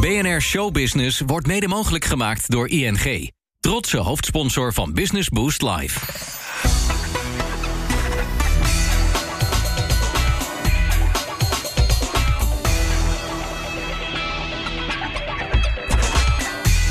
[0.00, 3.30] BNR Showbusiness wordt mede mogelijk gemaakt door ING.
[3.60, 6.00] Trotse hoofdsponsor van Business Boost Live.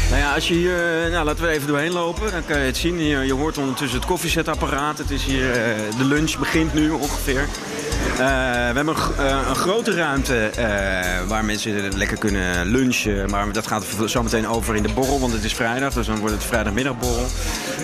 [0.10, 2.66] Nou ja, als je hier, eh, nou, laten we even doorheen lopen, dan kan je
[2.66, 3.00] het zien.
[3.00, 4.98] Je, je hoort ondertussen het koffiezetapparaat.
[4.98, 7.48] Het is hier, eh, de lunch begint nu ongeveer.
[8.18, 13.30] Eh, we hebben een, eh, een grote ruimte eh, waar mensen lekker kunnen lunchen.
[13.30, 15.94] Maar dat gaat zo meteen over in de borrel, want het is vrijdag.
[15.94, 17.25] Dus dan wordt het vrijdagmiddagborrel.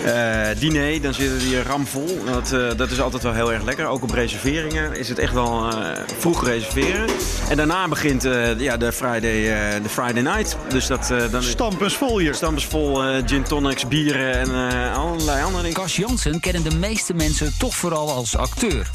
[0.04, 2.18] Eh diner, dan zitten die ramvol.
[2.32, 3.86] Dat, eh, dat is altijd wel heel erg lekker.
[3.86, 5.78] Ook op reserveringen is het echt wel eh,
[6.18, 7.06] vroeg reserveren.
[7.48, 10.56] En daarna begint eh, ja, de, Friday, eh, de Friday night.
[10.68, 12.34] Dus dat, eh, dan Stampers vol hier.
[12.34, 15.76] Stampers vol eh, gin tonics, bieren en eh, allerlei andere dingen.
[15.80, 18.90] Cas Jansen kennen de meeste mensen toch vooral als acteur.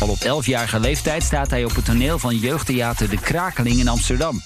[0.00, 4.42] Al op 11-jarige leeftijd staat hij op het toneel van jeugdtheater De Krakeling in Amsterdam.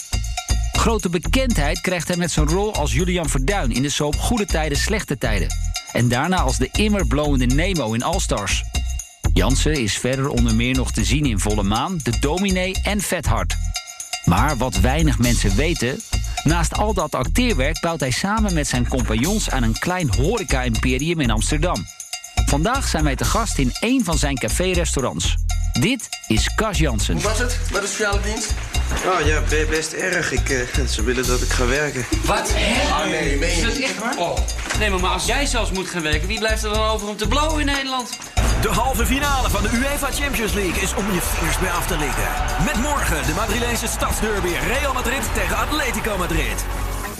[0.72, 4.78] Grote bekendheid krijgt hij met zijn rol als Julian Verduin in de soap Goede Tijden,
[4.78, 5.48] Slechte Tijden.
[5.92, 8.64] En daarna als de immer blowende Nemo in All Stars.
[9.32, 13.26] Jansen is verder onder meer nog te zien in Volle Maan, De Dominee en Vet
[13.26, 13.56] Hard.
[14.24, 16.00] Maar wat weinig mensen weten,
[16.44, 21.30] naast al dat acteerwerk bouwt hij samen met zijn compagnons aan een klein horeca-imperium in
[21.30, 21.86] Amsterdam.
[22.48, 25.34] Vandaag zijn wij te gast in een van zijn café-restaurants.
[25.80, 27.14] Dit is Cas Jansen.
[27.14, 27.58] Hoe was het?
[27.72, 28.52] Wat is sociale dienst?
[29.06, 30.32] Oh ja, be- best erg.
[30.32, 32.04] Ik, eh, ze willen dat ik ga werken.
[32.24, 32.50] Wat?
[32.54, 32.92] Hè?
[32.92, 34.16] Ah, nee, meen je Is dat echt waar?
[34.18, 34.38] Oh.
[34.78, 37.16] Nee, maar, maar als jij zelfs moet gaan werken, wie blijft er dan over om
[37.16, 38.18] te blowen in Nederland?
[38.60, 41.96] De halve finale van de UEFA Champions League is om je vingers bij af te
[41.98, 42.28] likken.
[42.64, 46.64] Met morgen de Madrileense stadsderby Real Madrid tegen Atletico Madrid.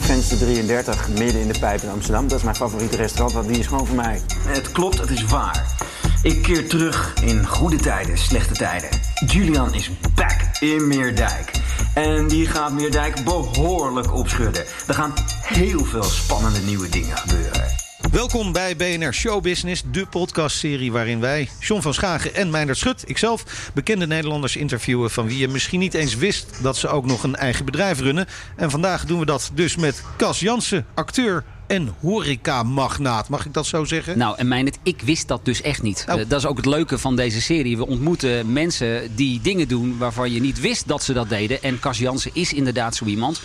[0.09, 2.29] Venster 33, midden in de pijp in Amsterdam.
[2.29, 4.21] Dat is mijn favoriete restaurant, want die is gewoon voor mij.
[4.47, 5.77] Het klopt, het is waar.
[6.23, 8.89] Ik keer terug in goede tijden, slechte tijden.
[9.27, 11.51] Julian is back in Meerdijk.
[11.95, 14.65] En die gaat Meerdijk behoorlijk opschudden.
[14.87, 17.88] Er gaan heel veel spannende nieuwe dingen gebeuren.
[18.13, 23.03] Welkom bij BNR Show Business, de podcastserie waarin wij, John van Schagen en Meindert Schut,
[23.07, 27.23] ikzelf, bekende Nederlanders interviewen van wie je misschien niet eens wist dat ze ook nog
[27.23, 28.27] een eigen bedrijf runnen.
[28.57, 33.29] En vandaag doen we dat dus met Cas Jansen, acteur en horecamagnaat.
[33.29, 34.19] Mag ik dat zo zeggen?
[34.19, 36.05] Nou, en Meijnet, ik wist dat dus echt niet.
[36.09, 36.21] Oh.
[36.21, 37.77] Eh, dat is ook het leuke van deze serie.
[37.77, 41.63] We ontmoeten mensen die dingen doen waarvan je niet wist dat ze dat deden.
[41.63, 43.41] En Cas Jansen is inderdaad zo iemand.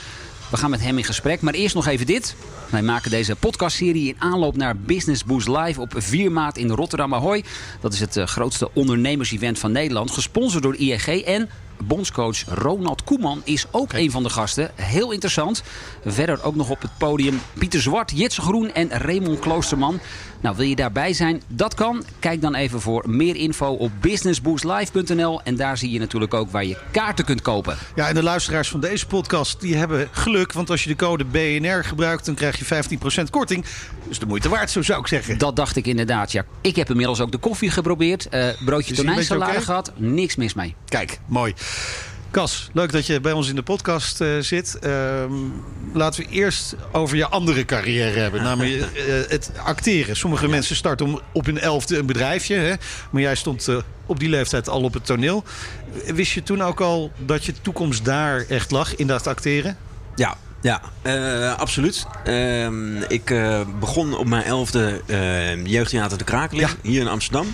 [0.53, 1.41] We gaan met hem in gesprek.
[1.41, 2.35] Maar eerst nog even dit.
[2.69, 7.13] Wij maken deze podcastserie in aanloop naar Business Boost Live op 4 maart in Rotterdam
[7.13, 7.43] Ahoy.
[7.81, 10.11] Dat is het eh, grootste ondernemersevent van Nederland.
[10.11, 11.49] Gesponsord door ING en
[11.87, 14.71] bondscoach Ronald Koeman is ook een van de gasten.
[14.75, 15.63] Heel interessant.
[16.05, 19.99] Verder ook nog op het podium Pieter Zwart, Jitse Groen en Raymond Kloosterman.
[20.41, 21.41] Nou, wil je daarbij zijn?
[21.47, 22.03] Dat kan.
[22.19, 25.41] Kijk dan even voor meer info op businessboostlive.nl.
[25.43, 27.77] En daar zie je natuurlijk ook waar je kaarten kunt kopen.
[27.95, 30.53] Ja, en de luisteraars van deze podcast die hebben geluk.
[30.53, 33.65] Want als je de code BNR gebruikt, dan krijg je 15% korting.
[34.07, 35.37] Dus de moeite waard, zo zou ik zeggen.
[35.37, 36.31] Dat dacht ik inderdaad.
[36.31, 38.29] Ja, ik heb inmiddels ook de koffie geprobeerd.
[38.29, 39.61] Eh broodje tonijnsalade oké?
[39.61, 39.91] gehad.
[39.95, 40.75] Niks mis mee.
[40.85, 41.53] Kijk, mooi.
[42.33, 44.79] Cas, leuk dat je bij ons in de podcast eh, zit.
[44.79, 45.33] Ehm,
[45.93, 48.43] laten we eerst over je andere carrière hebben.
[48.49, 50.15] Namelijk eh, het acteren.
[50.15, 52.55] Sommige mensen starten om op hun elfde een bedrijfje.
[52.55, 52.73] Hè?
[53.09, 55.43] Maar jij stond eh, op die leeftijd al op het toneel.
[56.05, 59.77] Wist je toen ook al dat je toekomst daar echt lag in dat acteren?
[60.15, 60.81] Ja, ja
[61.57, 62.05] absoluut.
[62.23, 63.35] Ehm, ik
[63.79, 67.53] begon op mijn elfde eh, jeugdtheater De Krakeling, hier in Amsterdam.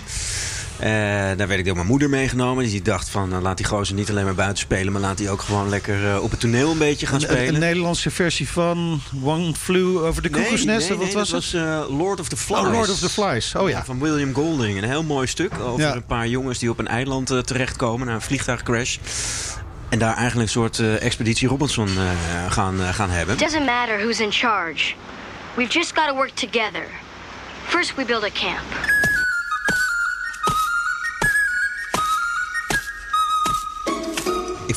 [0.80, 0.88] Eh,
[1.36, 2.64] daar werd ik door mijn moeder meegenomen.
[2.64, 4.92] Die dacht van, nou, laat die gozer niet alleen maar buiten spelen...
[4.92, 7.54] maar laat die ook gewoon lekker eh, op het toneel een beetje gaan spelen.
[7.54, 10.88] een Nederlandse versie van One Flew Over the Cuckoo's Nest.
[10.88, 11.52] nee, Wat nee, was dat het?
[11.52, 12.58] was eh, Lord of the Flies.
[12.66, 13.54] Oh, Lord of the Flies.
[13.54, 13.84] Oh ja.
[13.84, 14.82] Van William Golding.
[14.82, 15.94] Een heel mooi stuk over Ja.
[15.94, 18.06] een paar jongens die op een eiland terechtkomen...
[18.06, 18.96] na een vliegtuigcrash.
[19.88, 23.34] En daar eigenlijk een soort eh, expeditie Robinson eh, gaan, gaan hebben.
[23.34, 24.92] It doesn't matter who's in charge.
[25.54, 26.86] We've just got to work together.
[27.66, 28.64] First, we build a camp.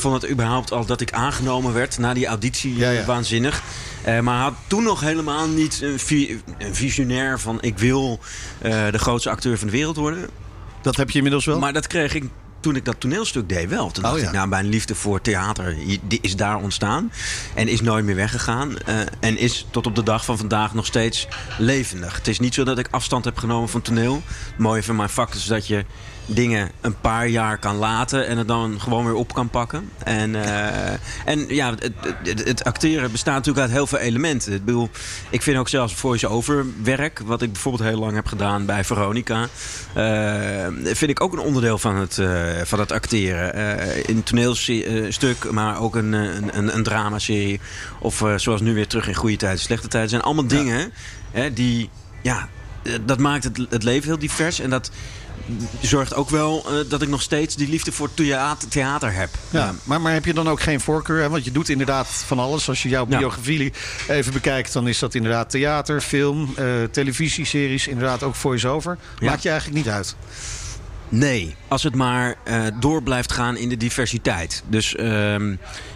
[0.03, 3.05] Vond het überhaupt al dat ik aangenomen werd na die auditie Ja, ja.
[3.05, 3.61] waanzinnig.
[4.03, 8.19] Eh, maar had toen nog helemaal niet een, vi- een visionair van ik wil
[8.61, 10.29] eh, de grootste acteur van de wereld worden.
[10.81, 11.59] Dat heb je inmiddels wel?
[11.59, 12.23] Maar dat kreeg ik
[12.59, 13.91] toen ik dat toneelstuk deed wel.
[13.91, 14.27] Toen Oh, dacht ja.
[14.27, 15.75] ik, nou, mijn liefde voor theater
[16.07, 17.11] die is daar ontstaan.
[17.55, 18.77] En is nooit meer weggegaan.
[18.77, 21.27] eh, en is tot op de dag van vandaag nog steeds
[21.57, 22.15] levendig.
[22.15, 24.21] Het is niet zo dat ik afstand heb genomen van toneel.
[24.49, 25.85] Het mooie van mijn vak is dat je
[26.25, 29.89] dingen een paar jaar kan laten en het dan gewoon weer op kan pakken.
[30.03, 30.91] En, uh,
[31.25, 31.91] en ja, het,
[32.23, 34.53] het, het, acteren bestaat natuurlijk uit heel veel elementen.
[34.53, 34.89] Ik bedoel,
[35.29, 39.47] ik vind ook zelfs voice-over werk, wat ik bijvoorbeeld heel lang heb gedaan bij Veronica,
[39.97, 43.53] uh, vind ik ook een onderdeel van het, uh, van het acteren.
[44.07, 47.59] in een toneelstuk, maar ook een, een, een, een dramaserie.
[47.99, 50.09] Of zoals nu weer terug in goede tijden, slechte tijden.
[50.09, 50.93] zijn allemaal dingen
[51.31, 51.89] hè, die,
[52.21, 52.49] ja,
[53.05, 54.59] dat maakt het, het leven heel divers.
[54.59, 54.91] En dat
[55.81, 59.29] zorgt ook wel uh, dat ik nog steeds die liefde voor theater, theater heb.
[59.49, 61.21] Ja, ja, Maar, maar heb je dan ook geen voorkeur?
[61.21, 61.29] Hè?
[61.29, 62.69] Want je doet inderdaad van alles.
[62.69, 63.73] Als je jouw biografie
[64.07, 68.97] even bekijkt, dan is dat inderdaad theater, film, uh, televisieseries, inderdaad ook voice-over.
[69.19, 70.15] Maakt je eigenlijk niet uit.
[71.09, 74.63] Nee, als het maar uh, door blijft gaan in de diversiteit.
[74.67, 75.35] Dus uh,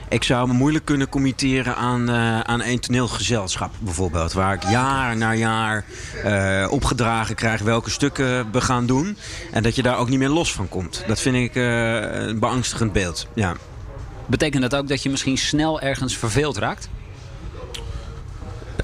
[0.09, 4.33] ik zou me moeilijk kunnen committeren aan, uh, aan één toneelgezelschap bijvoorbeeld.
[4.33, 5.85] Waar ik jaar na jaar
[6.25, 9.17] uh, opgedragen krijg welke stukken we gaan doen.
[9.51, 11.03] En dat je daar ook niet meer los van komt.
[11.07, 13.55] Dat vind ik een beangstigend beeld, ja.
[14.25, 16.89] Betekent dat ook dat je misschien snel ergens verveeld raakt?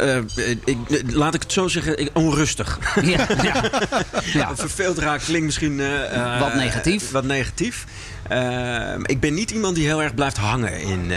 [0.01, 0.17] Uh,
[0.65, 0.77] ik,
[1.11, 2.79] laat ik het zo zeggen, ik, onrustig.
[3.03, 3.63] Ja, ja.
[4.33, 4.55] ja.
[4.55, 5.79] Verveeld raakt klinkt misschien...
[5.79, 7.11] Uh, wat negatief.
[7.11, 7.85] Wat negatief.
[8.31, 11.11] Uh, ik ben niet iemand die heel erg blijft hangen in,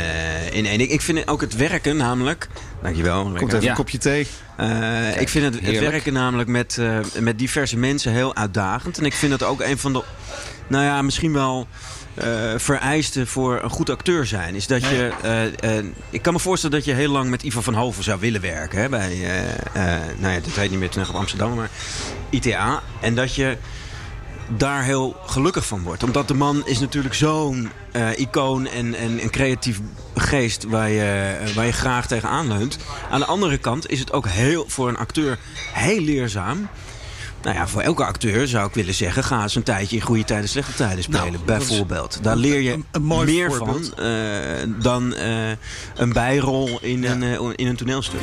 [0.53, 0.81] in één.
[0.81, 2.49] Ik, ik vind ook het werken namelijk...
[2.83, 3.33] Dankjewel.
[3.33, 4.27] Komt even een kopje thee.
[4.57, 6.81] Kijk, ik vind het, het werken namelijk met,
[7.21, 8.99] met diverse mensen heel uitdagend.
[8.99, 10.03] En ik vind het ook een van de...
[10.69, 11.69] Nou ja, misschien wel
[12.25, 14.55] uh, vereiste voor een goed acteur zijn.
[14.55, 17.61] Is dat je, uh, uh, ik kan me voorstellen dat je heel lang met Ivo
[17.61, 18.81] van Hoven zou willen werken.
[18.81, 19.17] Hè, bij,
[20.19, 21.71] nou ja, dat heet niet meer terug op Amsterdam, maar
[22.31, 22.83] ITA.
[23.01, 23.57] En dat je
[24.49, 26.03] daar heel gelukkig van wordt.
[26.03, 27.71] Omdat de man is natuurlijk zo'n
[28.17, 29.81] icoon en, en een creatief
[30.15, 32.79] geest waar je, waar je graag tegenaan leunt.
[33.11, 35.39] Aan de andere kant is het ook heel, voor een acteur
[35.73, 36.69] heel leerzaam
[37.43, 39.25] nou ja, voor elke acteur zou ik willen zeggen...
[39.25, 42.19] ga eens een tijdje in goede tijden, slechte tijden spelen, nou, bijvoorbeeld.
[42.23, 43.93] Daar leer je een, een meer voorbeeld.
[43.97, 45.49] van uh, dan uh,
[45.95, 47.11] een bijrol in, ja.
[47.13, 48.21] een, uh, in een toneelstuk.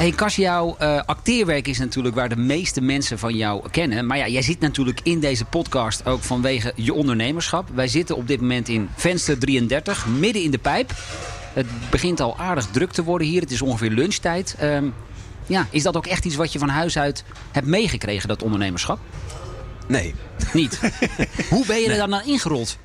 [0.00, 4.06] Hey Cas, jouw uh, acteerwerk is natuurlijk waar de meeste mensen van jou kennen.
[4.06, 7.68] Maar ja, jij zit natuurlijk in deze podcast ook vanwege je ondernemerschap.
[7.74, 10.92] Wij zitten op dit moment in venster 33, midden in de pijp.
[11.52, 13.40] Het begint al aardig druk te worden hier.
[13.40, 14.56] Het is ongeveer lunchtijd.
[14.62, 14.94] Um,
[15.46, 18.98] ja, is dat ook echt iets wat je van huis uit hebt meegekregen, dat ondernemerschap?
[19.86, 20.14] Nee.
[20.52, 20.80] Niet?
[21.50, 21.96] Hoe ben je nee.
[21.96, 22.78] er dan aan ingerold?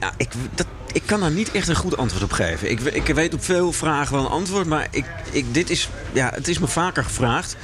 [0.00, 2.70] Ja, ik, dat, ik kan daar niet echt een goed antwoord op geven.
[2.70, 6.30] Ik, ik weet op veel vragen wel een antwoord, maar ik, ik, dit is, ja,
[6.34, 7.56] het is me vaker gevraagd.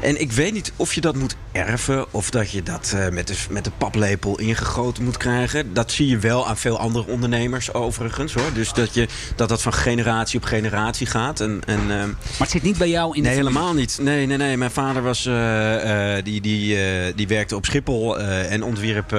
[0.00, 3.26] En ik weet niet of je dat moet erven of dat je dat uh, met,
[3.26, 5.74] de, met de paplepel ingegoten moet krijgen.
[5.74, 8.34] Dat zie je wel aan veel andere ondernemers overigens.
[8.34, 8.52] Hoor.
[8.54, 11.40] Dus dat, je, dat dat van generatie op generatie gaat.
[11.40, 13.98] En, en, uh, maar het zit niet bij jou in de Nee, helemaal niet.
[14.00, 14.56] Nee, nee, nee.
[14.56, 16.78] Mijn vader was, uh, die, die,
[17.14, 19.10] die werkte op Schiphol en ontwierp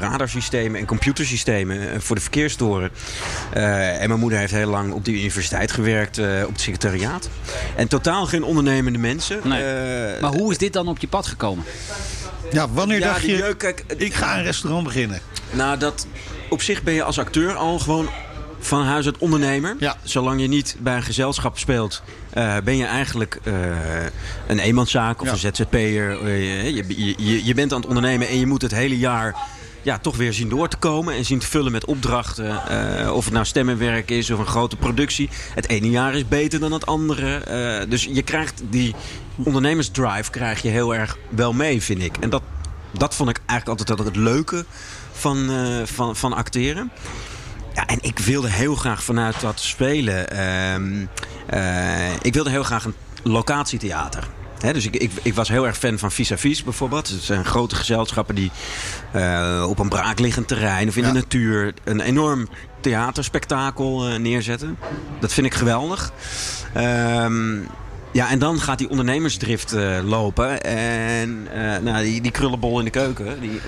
[0.00, 2.90] radarsystemen en computersystemen voor de verkeerstoren.
[3.52, 7.28] en mijn moeder heeft heel lang op die universiteit gewerkt op het secretariaat.
[7.76, 9.40] En totaal geen ondernemende mensen.
[9.44, 9.62] Nee.
[10.20, 11.64] Maar hoe is dit dan op je pad gekomen?
[12.52, 15.20] Ja, wanneer ja, dacht je, jeuk, kijk, ik ga een restaurant beginnen?
[15.50, 16.06] Nou, dat,
[16.48, 18.08] op zich ben je als acteur al gewoon
[18.60, 19.76] van huis uit ondernemer.
[19.78, 19.96] Ja.
[20.02, 22.02] Zolang je niet bij een gezelschap speelt,
[22.34, 23.54] uh, ben je eigenlijk uh,
[24.46, 25.32] een eenmanszaak of ja.
[25.32, 26.22] een ZZP'er.
[26.22, 29.36] Uh, je, je, je bent aan het ondernemen en je moet het hele jaar
[29.82, 32.62] ja, toch weer zien door te komen en zien te vullen met opdrachten.
[32.70, 35.28] Uh, of het nou stemmenwerk is of een grote productie.
[35.54, 37.42] Het ene jaar is beter dan het andere.
[37.82, 38.94] Uh, dus je krijgt die
[39.36, 42.16] ondernemersdrive krijg je heel erg wel mee, vind ik.
[42.16, 42.42] En dat,
[42.90, 44.64] dat vond ik eigenlijk altijd het leuke
[45.12, 46.90] van, uh, van, van acteren.
[47.74, 50.26] Ja, en ik wilde heel graag vanuit dat spelen.
[52.22, 54.28] ik wilde heel graag een locatietheater.
[54.60, 57.08] He, dus ik, ik, ik, was heel erg fan van Vis à Vis bijvoorbeeld.
[57.08, 58.50] Het zijn grote gezelschappen die
[59.16, 61.08] uh, op een braakliggend terrein of in ja.
[61.08, 62.48] de natuur een enorm
[62.80, 64.78] theaterspektakel uh, neerzetten.
[65.20, 66.12] Dat vind ik geweldig.
[66.76, 67.66] Um,
[68.12, 70.62] ja, en dan gaat die ondernemersdrift uh, lopen.
[70.62, 71.42] En
[71.82, 73.60] nou, die, die krullenbol in de keuken, die,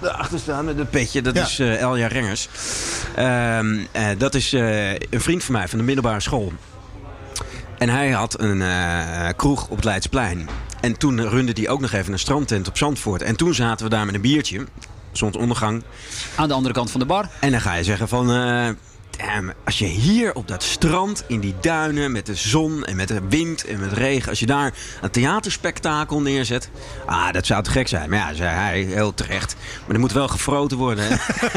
[0.00, 1.22] daarachter staan met een petje.
[1.22, 1.42] Dat ja.
[1.42, 2.48] is Elja Rengers.
[3.18, 3.58] Uh,
[4.18, 6.52] dat is een vriend van mij van de middelbare school.
[7.78, 10.48] En hij had een uh, kroeg op het Leidsplein.
[10.80, 13.22] En toen runde hij ook nog even een strandtent op Zandvoort.
[13.22, 14.66] En toen zaten we daar met een biertje.
[15.12, 15.82] Zonsondergang.
[16.36, 17.28] Aan de andere kant van de bar.
[17.40, 18.30] En dan ga je zeggen van...
[18.30, 18.68] Uh,
[19.18, 23.08] damn, als je hier op dat strand in die duinen met de zon en met
[23.08, 26.70] de wind en met regen, als je daar een theaterspektakel neerzet,
[27.06, 28.10] ah, dat zou te gek zijn.
[28.10, 29.56] Maar ja, zei hij heel terecht.
[29.86, 31.10] Maar er moet wel gefroten worden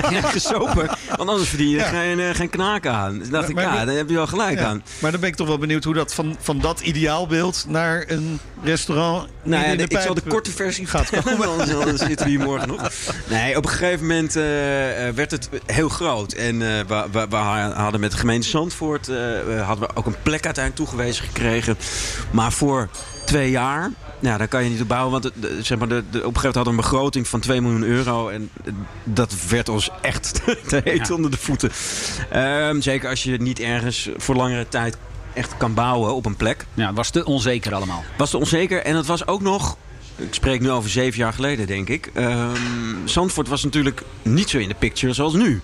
[0.03, 0.87] en gesopen,
[1.17, 3.19] want anders verdien je geen, uh, geen knaak aan.
[3.19, 4.65] Dus dacht ik, Maar- ja, daar heb je wel gelijk Ja.
[4.65, 4.83] aan.
[4.99, 8.39] Maar dan ben ik toch wel benieuwd hoe dat van, van dat ideaalbeeld naar een
[8.63, 9.29] restaurant.
[9.43, 12.31] Nou ja, in de ik zal de korte versie gaat vertellen, want anders zitten we
[12.31, 12.81] hier morgen nog.
[13.29, 16.33] Nee, op een gegeven moment eh, eh, werd het heel groot.
[16.33, 19.17] En eh, we, we, we hadden met de gemeente Zandvoort eh,
[19.67, 21.77] hadden we ook een plek uiteindelijk toegewezen gekregen.
[22.31, 22.89] Maar voor
[23.25, 25.11] twee jaar, nou, daar kan je niet op bouwen.
[25.11, 27.39] Want de, zeg maar, de, de, op een gegeven moment hadden we een begroting van
[27.39, 28.29] 2 miljoen euro.
[28.29, 31.71] En eh, dat werd ons echt te heet onder de voeten.
[32.29, 34.97] Ehm, zeker als je niet ergens voor langere tijd
[35.33, 38.03] echt kan bouwen op een plek Ja, het was te onzeker allemaal.
[38.17, 38.83] was te onzeker.
[38.83, 39.77] En het was ook nog.
[40.21, 42.09] Ik spreek nu over zeven jaar geleden, denk ik.
[42.13, 45.61] Ehm Zandvoort was natuurlijk niet zo in de picture zoals nu.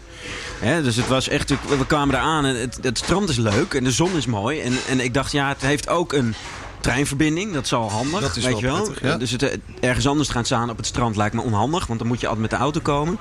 [0.84, 1.50] Dus het was echt.
[1.50, 4.60] We kwamen daar aan en het, het strand is leuk en de zon is mooi.
[4.60, 6.36] En, en ik dacht, ja, het heeft ook een
[6.82, 7.54] treinverbinding.
[7.54, 8.20] Dat is al handig.
[8.22, 8.82] Dat is weet wel je wel.
[8.82, 9.18] prettig, ja.
[9.18, 11.88] Dus het, eh, ergens anders gaan staan op het strand lijkt me onhandig.
[11.88, 13.18] Want dan moet je altijd met de auto komen.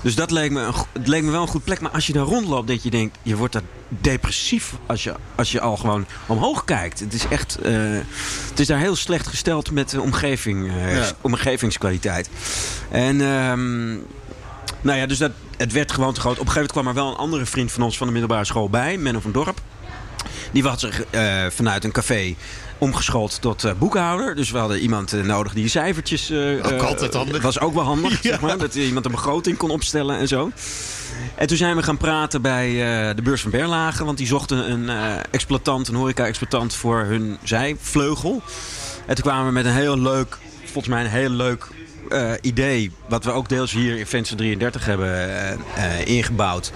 [0.00, 1.80] Dus dat leek me, een, het leek me wel een goed plek.
[1.80, 5.52] Maar als je daar rondloopt, dat je denkt, je wordt daar depressief als je, als
[5.52, 7.00] je al gewoon omhoog kijkt.
[7.00, 7.72] Het is echt, eh,
[8.48, 11.10] het is daar heel slecht gesteld met de omgeving, eh, Ja.
[11.20, 12.28] omgevingskwaliteit.
[12.90, 13.88] En ehm,
[14.80, 16.38] nou ja, dus dat, het werd gewoon te groot.
[16.38, 18.44] Op een gegeven moment kwam er wel een andere vriend van ons van de middelbare
[18.44, 19.60] school bij, Menno van Dorp.
[20.52, 22.34] Die had zich eh, vanuit een café
[22.78, 24.34] omgeschoold tot eh, boekhouder.
[24.34, 26.30] Dus we hadden iemand eh, nodig die cijfertjes...
[26.30, 27.42] eh, Ook altijd handig.
[27.42, 28.58] was ook wel handig, zeg maar.
[28.58, 30.50] Dat iemand een begroting kon opstellen en zo.
[31.34, 32.70] En toen zijn we gaan praten bij
[33.14, 34.04] de beurs van Berlage.
[34.04, 34.88] Want die zochten een
[35.30, 38.42] exploitant, een horeca-exploitant voor hun zijvleugel.
[39.06, 41.66] En toen kwamen we met een heel leuk, volgens mij een heel leuk
[42.40, 42.90] idee.
[43.08, 45.28] Wat we ook deels hier in Venster 33 hebben
[46.04, 46.72] ingebouwd.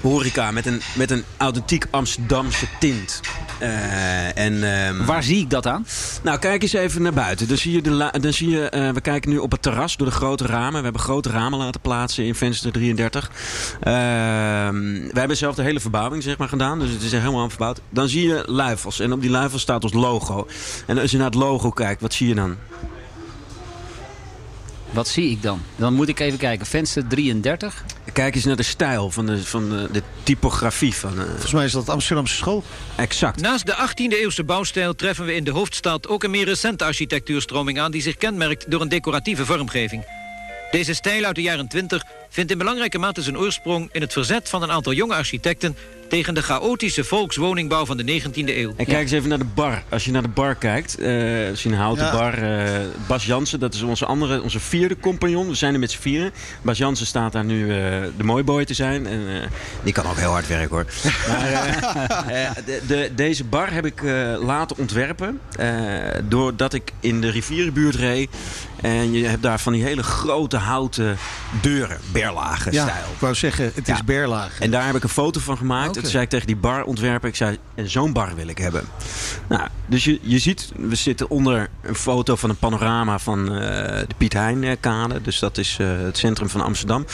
[0.00, 3.20] Horeca met een, met een authentiek Amsterdamse tint.
[3.64, 5.86] Eh, en, ehm, Waar zie ik dat aan?
[6.22, 7.48] nou, kijk eens even naar buiten.
[7.48, 10.06] Dan zie je, de dan zie je eh, we kijken nu op het terras door
[10.06, 10.78] de grote ramen.
[10.78, 13.30] We hebben grote ramen laten plaatsen in venster 33.
[13.80, 13.94] Ehm,
[15.12, 16.78] we hebben zelf de hele verbouwing zeg maar, gedaan.
[16.78, 17.80] Dus het is helemaal verbouwd.
[17.90, 19.00] Dan zie je luifels.
[19.00, 20.46] En op die luifels staat ons logo.
[20.86, 22.56] En als je naar het logo kijkt, wat zie je dan?
[24.94, 25.62] Wat zie ik dan?
[25.76, 26.66] Dan moet ik even kijken.
[26.66, 27.84] Venster 33.
[28.12, 31.18] Kijk eens naar de stijl van de, van de, de typografie van...
[31.20, 32.64] eh, Volgens mij is dat Amsterdamse school.
[32.96, 33.40] exact.
[33.40, 37.90] Naast de 18e-eeuwse bouwstijl treffen we in de hoofdstad ook een meer recente architectuurstroming aan
[37.90, 40.04] die zich kenmerkt door een decoratieve vormgeving.
[40.70, 44.48] Deze stijl uit de jaren 20 vindt in belangrijke mate zijn oorsprong in het verzet
[44.48, 45.76] van een aantal jonge architecten
[46.14, 48.72] tegen de chaotische volkswoningbouw van de 19e eeuw.
[48.76, 49.82] En kijk eens even naar de bar.
[49.88, 51.16] Als je naar de bar kijkt, eh zie
[51.62, 52.12] je een houten Ja.
[52.12, 52.42] bar.
[52.42, 55.48] eh, Bas Jansen, dat is onze, andere, onze vierde compagnon.
[55.48, 56.32] We zijn er met z'n vieren.
[56.62, 57.76] Bas Jansen staat daar nu eh,
[58.16, 59.06] de mooi boy te zijn.
[59.06, 59.48] En, eh,
[59.82, 60.86] die kan ook heel hard werken hoor.
[61.28, 65.40] maar de, de, deze bar heb ik eh, laten ontwerpen.
[65.58, 65.68] eh,
[66.28, 68.28] doordat ik in de rivierenbuurt reed.
[68.84, 71.16] En je hebt daar van die hele grote houten
[71.60, 73.04] deuren, berlage Ja, stijl.
[73.14, 74.02] ik wou zeggen, het is Ja.
[74.04, 74.62] Berlage.
[74.62, 75.96] En daar heb ik een foto van gemaakt.
[75.96, 78.84] En toen zei ik tegen die barontwerper, ik zei, en zo'n bar wil ik hebben.
[79.48, 83.58] Nou, dus je, je ziet, we zitten onder een foto van een panorama van eh,
[83.98, 85.22] de Piet Hein kade.
[85.22, 87.06] Dus dat is eh, het centrum van Amsterdam.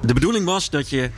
[0.00, 1.10] De bedoeling was dat je,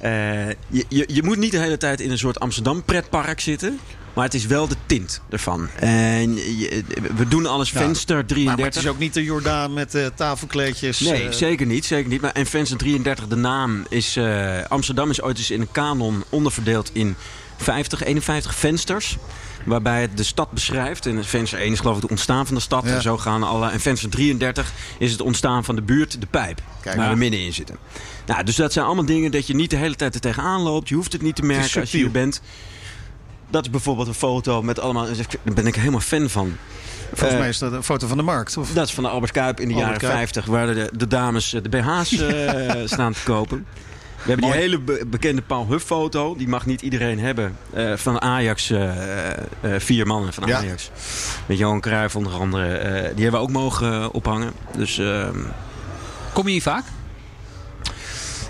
[0.00, 1.04] eh, je, je...
[1.06, 3.78] Je moet niet de hele tijd in een soort Amsterdam pretpark zitten.
[4.18, 5.68] Maar het is wel de tint ervan.
[5.76, 6.82] En je-
[7.16, 8.56] we doen alles Ja, venster Maar, 33.
[8.64, 11.00] maar het is ook niet de Jordaan met eh, tafelkleedjes.
[11.00, 11.84] Nee, eh, zeker niet.
[11.84, 12.20] Zeker niet.
[12.20, 14.16] Maar en Venster 33, de naam is...
[14.16, 17.14] eh, Amsterdam is ooit eens in een kanon onderverdeeld in
[17.56, 19.16] 50, 51 vensters.
[19.64, 21.06] Waarbij het de stad beschrijft.
[21.06, 22.84] En venster 1 is geloof ik het ontstaan van de stad.
[22.84, 22.94] Ja.
[22.94, 23.70] En zo gaan alle...
[23.70, 26.60] En venster 33 is het ontstaan van de buurt, de pijp.
[26.80, 26.96] Kijk.
[26.96, 27.12] waar Ja.
[27.12, 27.76] we middenin zitten.
[28.26, 30.88] Nou, dus dat zijn allemaal dingen dat je niet de hele tijd er tegenaan loopt.
[30.88, 32.40] Je hoeft het niet te merken als je hier bent.
[33.50, 35.06] Dat is bijvoorbeeld een foto met allemaal...
[35.42, 36.56] Daar ben ik helemaal fan van.
[37.08, 38.56] Volgens Eh, mij is dat een foto van de markt.
[38.56, 38.72] Of?
[38.72, 40.12] dat is van de Albert Kuip in de Albert jaren Kuip.
[40.14, 43.66] 50, waar de, de dames eh, de BH's eh, staan te kopen.
[44.22, 46.36] We hebben die hele be- bekende Paul Huff foto.
[46.36, 47.56] Die mag niet iedereen hebben.
[47.72, 48.70] eh, van Ajax.
[48.70, 49.36] eh, eh,
[49.78, 50.58] vier mannen van Ja.
[50.58, 50.90] Ajax.
[51.46, 52.74] Met Johan Cruijff onder andere.
[52.76, 54.52] eh, die hebben we ook mogen ophangen.
[54.76, 55.38] Dus ehm,
[56.32, 56.84] Kom je hier vaak?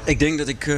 [0.09, 0.77] Ik denk dat ik eh,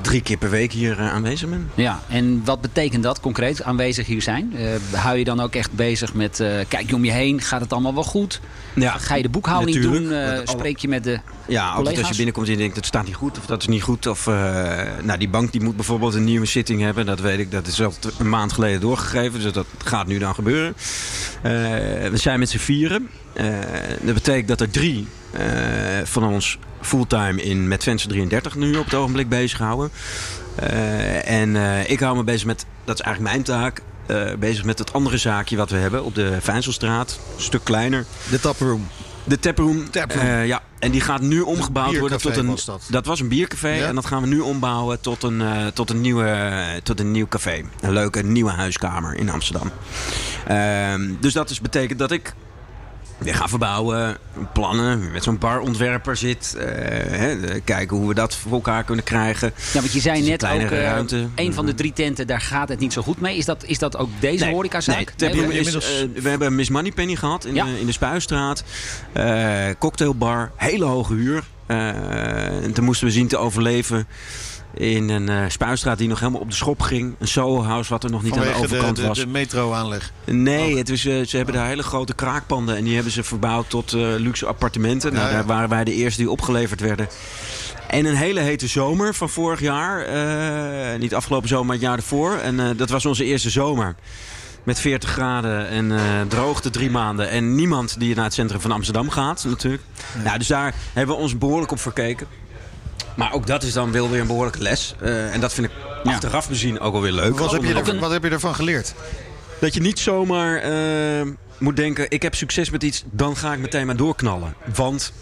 [0.00, 1.70] drie keer per week hier eh, aanwezig ben.
[1.74, 4.56] Ja, en wat betekent dat concreet, aanwezig hier zijn?
[4.56, 6.36] Eh, hou je dan ook echt bezig met,
[6.68, 8.40] kijk je om je heen, gaat het allemaal wel goed?
[8.74, 10.36] Ja, Ga je de boekhouding natuurlijk.
[10.36, 10.46] doen?
[10.46, 11.20] Spreek je met de...
[11.46, 13.66] Ja, altijd als je binnenkomt en je denkt, dat staat niet goed of dat is
[13.66, 14.06] niet goed.
[14.06, 14.26] Of
[15.02, 17.06] nou, die bank die moet bijvoorbeeld een nieuwe zitting hebben.
[17.06, 19.40] Dat weet ik, dat is al een maand geleden doorgegeven.
[19.40, 20.74] Dus dat gaat nu dan gebeuren.
[22.10, 23.08] We zijn met z'n vieren.
[24.02, 25.06] Dat betekent dat er drie
[26.04, 29.90] van ons fulltime in met Venture 33 nu op het ogenblik bezighouden.
[30.54, 34.64] Eh en eh, ik hou me bezig met, dat is eigenlijk mijn taak, eh, bezig
[34.64, 37.18] met het andere zaakje wat we hebben op de Vijzelstraat.
[37.36, 38.04] Een stuk kleiner.
[38.30, 38.88] De taproom.
[39.24, 39.90] De taproom.
[39.90, 40.26] Taproom.
[40.26, 42.46] Ja, en die gaat nu omgebouwd worden tot een.
[42.46, 43.06] was dat.
[43.06, 43.86] was een biercafé Ja.
[43.86, 45.42] en dat gaan we nu ombouwen tot een,
[45.74, 47.62] tot een, nieuwe, tot een nieuw café.
[47.80, 49.70] Een leuke nieuwe huiskamer in Amsterdam.
[50.46, 52.34] Ehm, dus dat is, betekent dat ik
[53.18, 54.16] weer ga verbouwen,
[54.52, 56.54] plannen, met zo'n barontwerper zit.
[56.58, 56.66] eh,
[57.18, 59.52] hè, kijken hoe we dat voor elkaar kunnen krijgen.
[59.72, 61.28] Ja, want je zei net ook, eh, ruimte.
[61.34, 63.36] een van de drie tenten, daar gaat het niet zo goed mee.
[63.36, 65.12] Is dat, is dat ook deze Nee, horecazaak?
[65.16, 67.64] Nee, is, inmiddels- eh, we hebben Miss Moneypenny gehad in, Ja.
[67.64, 68.64] de, in de Spuistraat.
[69.12, 71.42] Eh, cocktailbar, hele hoge huur.
[71.66, 71.88] Eh,
[72.64, 74.06] en toen moesten we zien te overleven
[74.78, 77.14] in een eh Spuistraat die nog helemaal op de schop ging.
[77.18, 79.18] Een Soho-house wat er nog niet aan de de, overkant de, was.
[79.18, 80.12] de metro-aanleg.
[80.24, 83.70] Nee, het was, eh, ze hebben daar hele grote kraakpanden en die hebben ze verbouwd
[83.70, 85.12] tot eh, luxe appartementen.
[85.12, 85.36] Nou, Ja, ja.
[85.36, 87.08] daar waren wij de eerste die opgeleverd werden.
[87.88, 90.06] En een hele hete zomer van vorig jaar.
[90.98, 92.36] niet afgelopen zomer, maar het jaar ervoor.
[92.36, 93.94] En dat was onze eerste zomer.
[94.62, 95.92] Met 40 graden en
[96.28, 97.30] droogte drie maanden.
[97.30, 99.82] En niemand die naar het centrum van Amsterdam gaat natuurlijk.
[100.24, 102.26] Nou, dus daar hebben we ons behoorlijk op verkeken.
[103.18, 104.94] Maar ook dat is dan wel weer een behoorlijke les.
[105.00, 105.72] Eh, en dat vind ik
[106.04, 106.10] Ja.
[106.12, 107.38] achteraf bezien ook alweer leuk.
[107.38, 108.94] Wat heb, je Om- er, wat heb je ervan geleerd?
[109.60, 111.26] dat je niet zomaar eh,
[111.58, 114.54] moet denken: ik heb succes met iets, dan ga ik meteen maar doorknallen.
[114.74, 115.12] Want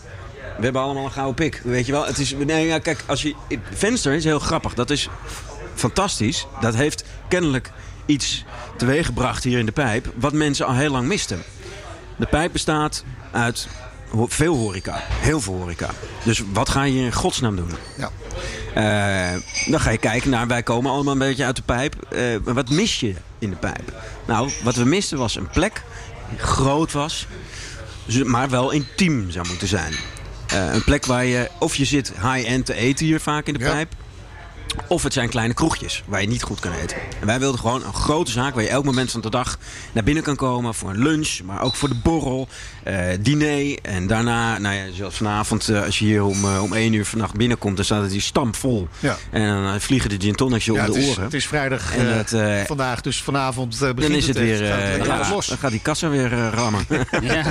[0.57, 1.61] we hebben allemaal een gouden pik.
[1.65, 2.07] Weet je wel?
[2.07, 4.75] Het is, nee, ja, kijk, als je, het venster is heel grappig.
[4.75, 5.09] Dat is
[5.75, 6.47] fantastisch.
[6.61, 7.71] Dat heeft kennelijk
[8.07, 8.45] iets
[8.77, 10.07] teweeggebracht hier in de pijp.
[10.15, 11.43] wat mensen al heel lang misten.
[12.17, 13.69] De pijp bestaat uit
[14.15, 15.01] veel horeca.
[15.09, 15.91] Heel veel horeca.
[16.25, 17.71] Dus wat ga je in godsnaam doen?
[17.97, 18.11] Ja.
[18.75, 21.95] Eh, dan ga je kijken naar, wij komen allemaal een beetje uit de pijp.
[22.45, 23.93] Maar wat mis je in de pijp?
[24.27, 25.83] Nou, wat we misten was een plek
[26.31, 27.27] die groot was,
[28.25, 29.93] maar wel intiem zou moeten zijn.
[30.47, 33.61] Eh, een plek waar je, of je zit high-end te eten hier vaak in de
[33.61, 33.71] Ja.
[33.73, 33.93] pijp.
[34.89, 36.97] Of het zijn kleine kroegjes waar je niet goed kan eten.
[37.21, 39.59] En wij wilden gewoon een grote zaak waar je elk moment van de dag
[39.93, 40.75] naar binnen kan komen.
[40.75, 42.49] Voor een lunch, maar ook voor de borrel,
[42.83, 43.79] eh, diner.
[43.83, 47.05] En daarna, nou ja, zoals vanavond, eh, als je hier om, eh, om één uur
[47.05, 48.89] vannacht binnenkomt, dan staat het hier stampvol.
[48.99, 49.17] Ja.
[49.31, 51.25] En dan eh, vliegen de gin tonics je Ja, om het, de is, oren.
[51.25, 54.39] het is vrijdag En eh, dat, eh, vandaag, dus vanavond eh, begint dan is het
[54.39, 55.47] weer, eh, het- ja, het los.
[55.47, 56.85] dan gaat die kassa weer eh, rammen.
[57.23, 57.43] Ja.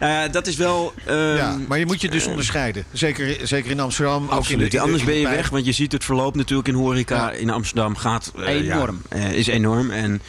[0.00, 0.92] Nou ja, dat is wel...
[1.06, 2.84] ehm, Ja, maar je moet je dus onderscheiden.
[2.92, 4.14] Zeker, zeker in Amsterdam.
[4.14, 4.62] ook in de- Absoluut.
[4.64, 7.50] in de- Anders ben je weg, want je ziet het verloop natuurlijk in horeca in
[7.50, 9.02] Amsterdam gaat eh, Enorm.
[9.10, 9.90] ja, eh, is enorm.
[9.90, 10.22] En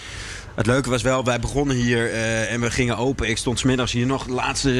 [0.55, 3.29] het leuke was wel, wij begonnen hier eh, en we gingen open.
[3.29, 4.71] Ik stond smiddags hier nog laatste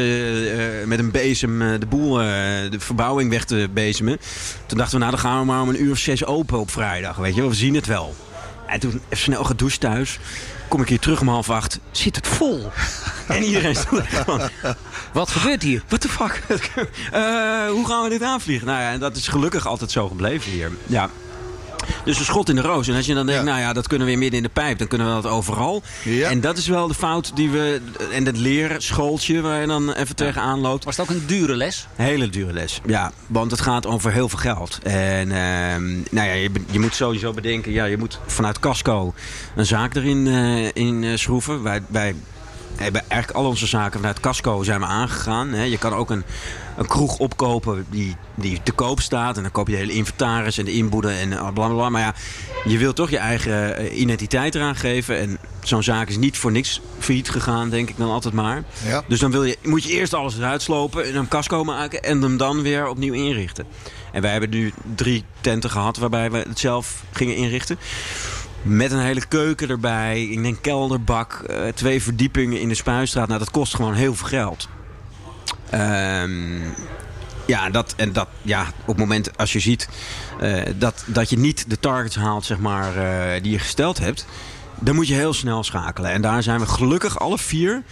[0.86, 4.20] met een bezem de boel, de verbouwing weg te bezemen.
[4.66, 6.72] Toen dachten we, nou dan gaan we maar om een uur of zes open op
[6.72, 7.16] vrijdag.
[7.16, 8.16] Weet je, we zien het wel.
[8.68, 10.20] En toen even snel gedoucht thuis.
[10.70, 11.80] Kom ik hier terug om half acht.
[11.92, 12.72] Zit het vol?
[13.28, 14.42] en iedereen stond van,
[15.14, 15.84] Wat gebeurt hier?
[15.88, 16.42] What the fuck?
[17.12, 18.68] Eh, hoe gaan we dit aanvliegen?
[18.68, 20.72] Nou ja, en dat is gelukkig altijd zo gebleven hier.
[20.86, 21.10] Ja.
[22.06, 22.88] Dus een schot in de roos.
[22.88, 23.48] En als je dan denkt, Ja.
[23.50, 24.78] nou ja, dat kunnen we weer midden in de pijp.
[24.78, 25.84] Dan kunnen we dat overal.
[26.04, 26.30] Ja.
[26.30, 27.82] En dat is wel de fout die we...
[28.12, 30.84] En het leren schooltje waar je dan even tegenaan loopt.
[30.84, 31.88] Was het ook een dure les?
[31.96, 32.82] Hele dure les.
[32.86, 34.80] Ja, want het gaat over heel veel geld.
[34.84, 39.14] En ehm, nou ja, je, je moet sowieso bedenken, ja, je moet vanuit Casco
[39.56, 41.64] een zaak erin eh, in, eh, schroeven.
[41.64, 42.16] Wij, wij
[42.84, 45.54] hebben eigenlijk al onze zaken vanuit Casco zijn we aangegaan.
[45.54, 45.64] Hè.
[45.64, 46.24] Je kan ook een,
[46.78, 49.36] een kroeg opkopen die, die te koop staat.
[49.38, 51.90] En dan koop je de hele inventaris en de inboeden en eh, bla bla bla.
[51.90, 52.14] Maar ja,
[52.66, 55.20] je wilt toch je eigen eh, identiteit eraan geven.
[55.20, 58.64] En zo'n zaak is niet voor niks failliet gegaan, denk ik dan altijd maar.
[58.86, 59.04] Ja.
[59.08, 62.22] Dus dan wil je, moet je eerst alles eruit slopen en een casco maken en
[62.22, 63.66] hem dan weer opnieuw inrichten.
[64.12, 67.78] En wij hebben nu drie tenten gehad waarbij we het zelf gingen inrichten.
[68.62, 73.28] Met een hele keuken erbij, ik denk kelderbak, eh, twee verdiepingen in de Spuistraat.
[73.28, 74.70] Nou, dat kost gewoon heel veel geld.
[75.70, 76.62] Ehm,
[77.46, 79.90] ja, dat, en dat, ja, op het moment als je ziet
[80.40, 84.26] eh, dat, dat je niet de targets haalt zeg maar, eh, die je gesteld hebt,
[84.80, 86.12] dan moet je heel snel schakelen.
[86.12, 87.84] En daar zijn we gelukkig alle vier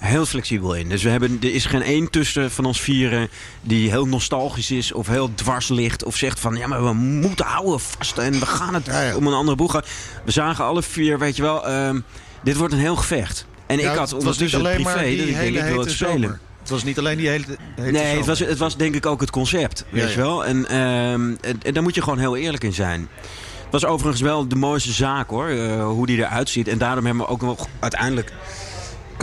[0.00, 0.88] heel flexibel in.
[0.88, 3.28] Dus we hebben, er is geen één tussen van ons vieren
[3.60, 7.46] die heel nostalgisch is of heel dwars ligt of zegt van ja, maar we moeten
[7.46, 9.16] houden vast en we gaan het Ja, ja.
[9.16, 9.82] om een andere boeg gaan.
[10.24, 12.00] We zagen alle vier, weet je wel, ehm,
[12.42, 13.46] dit wordt een heel gevecht.
[13.66, 15.90] En Ja, ik had ondertussen het alleen privé, dat ik denk, hele ik wil het
[15.90, 16.12] spelen.
[16.20, 16.38] zomer.
[16.60, 17.44] Het was niet alleen die hele
[17.76, 19.84] hete Nee, het was, het was denk ik ook het concept.
[19.90, 20.44] Weet je wel?
[20.44, 23.08] En, ehm, en, en daar moet je gewoon heel eerlijk in zijn.
[23.62, 26.68] Het was overigens wel de mooiste zaak hoor, eh, hoe die eruit ziet.
[26.68, 28.32] En daarom hebben we ook nog uiteindelijk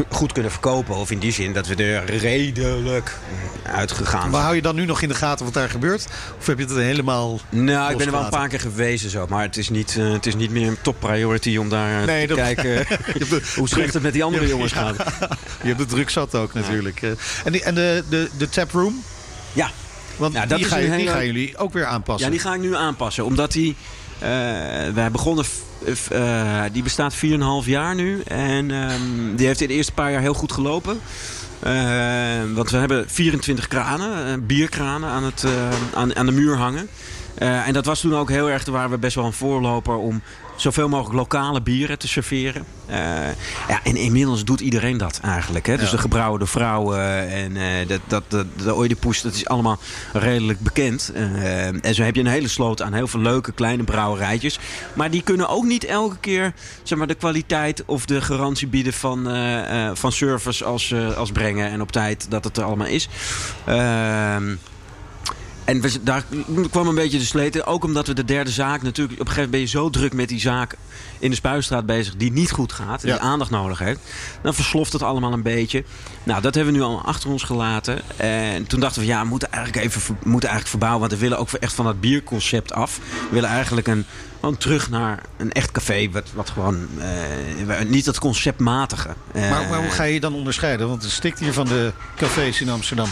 [0.09, 0.95] goed kunnen verkopen.
[0.95, 3.17] Of in die zin dat we er redelijk
[3.63, 4.43] uitgegaan Maar zijn.
[4.43, 6.07] hou je dan nu nog in de gaten wat daar gebeurt?
[6.39, 9.25] Of heb je het helemaal Nou, ik ben er wel een paar keer geweest zo.
[9.29, 12.07] Maar het is niet, eh, het is niet meer een top priority om daar eh,
[12.07, 12.85] Nee, te dat- kijken
[13.29, 14.95] de- hoe slecht het met die andere jongens gaat.
[15.61, 17.01] Je hebt de druk zat ook natuurlijk.
[17.01, 17.09] Eh,
[17.43, 19.03] En, die, en de, de, de taproom?
[19.53, 19.69] Ja.
[20.17, 22.25] Want Ja, die, ga die gaan jullie ook weer aanpassen.
[22.25, 23.25] Ja, die ga ik nu aanpassen.
[23.25, 23.75] Omdat die...
[24.19, 25.45] eh wij begonnen...
[26.09, 27.19] eh, die bestaat 4,5
[27.65, 28.21] jaar nu.
[28.21, 30.99] En ehm, die heeft in de eerste paar jaar heel goed gelopen.
[31.59, 31.73] Eh,
[32.53, 35.45] want we hebben 24 kranen, bierkranen, aan, het,
[35.93, 36.89] aan, aan de muur hangen.
[37.35, 40.21] En dat was toen ook heel erg, daar waren we best wel een voorloper om
[40.57, 42.65] zoveel mogelijk lokale bieren te serveren.
[42.85, 42.97] Eh,
[43.67, 45.65] ja, en inmiddels doet iedereen dat eigenlijk.
[45.65, 45.77] Hè?
[45.77, 49.79] Dus de gebrouwen door vrouwen en eh, dat, dat, dat, de Oedipus, dat is allemaal
[50.13, 51.11] redelijk bekend.
[51.13, 54.59] Eh, en zo heb je een hele sloot aan heel veel leuke kleine brouwerijtjes.
[54.93, 58.93] Maar die kunnen ook niet elke keer zeg maar, de kwaliteit of de garantie bieden
[58.93, 59.27] van,
[59.93, 63.09] van service als, als brengen en op tijd dat het er allemaal is.
[63.65, 64.55] Ehm
[65.67, 66.23] en we, daar
[66.71, 67.65] kwam een beetje de sleten.
[67.65, 69.19] Ook omdat we de derde zaak natuurlijk...
[69.21, 70.75] Op een gegeven moment ben je zo druk met die zaak
[71.19, 72.15] in de Spuistraat bezig...
[72.15, 73.11] die niet goed gaat Ja.
[73.13, 73.99] die aandacht nodig heeft.
[74.41, 75.83] Dan versloft het allemaal een beetje.
[76.23, 78.01] Nou, dat hebben we nu al achter ons gelaten.
[78.17, 80.99] En toen dachten we, ja, we moeten eigenlijk even moeten eigenlijk verbouwen.
[80.99, 82.97] Want we willen ook echt van dat bierconcept af.
[82.97, 84.05] We willen eigenlijk een,
[84.39, 86.09] gewoon terug naar een echt café.
[86.11, 86.87] Wat, wat gewoon...
[87.67, 89.09] eh, niet dat conceptmatige.
[89.33, 90.87] Eh, Maar, maar hoe ga je je dan onderscheiden?
[90.87, 93.07] Want het stikt hier van de cafés in Amsterdam.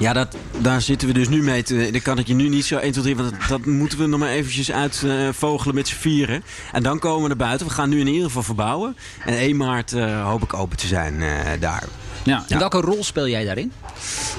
[0.00, 1.62] Ja, dat, daar zitten we dus nu mee.
[1.62, 3.16] Te, dat kan ik je nu niet zo 1, 2, 3...
[3.16, 6.42] Want dat, moeten we nog maar eventjes uitvogelen met z'n vieren.
[6.72, 7.66] En dan komen we naar buiten.
[7.66, 8.96] We gaan nu in ieder geval verbouwen.
[9.24, 11.84] En 1 maart eh, hoop ik open te zijn eh, daar.
[12.22, 12.44] Ja.
[12.48, 13.72] En welke rol speel jij daarin?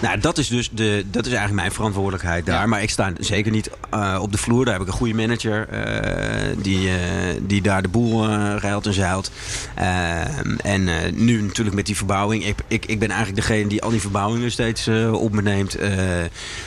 [0.01, 2.69] Nou, dat is dus de, dat is eigenlijk mijn verantwoordelijkheid daar.
[2.69, 4.65] Maar ik sta zeker niet eh, op de vloer.
[4.65, 6.95] Daar heb ik een goede manager eh, die, eh,
[7.41, 9.31] die daar de boel ruilt en zeilt.
[9.75, 10.21] Eh,
[10.63, 10.89] en
[11.25, 12.45] nu natuurlijk met die verbouwing.
[12.45, 15.77] Ik, ik, ik ben eigenlijk degene die al die verbouwingen steeds op me neemt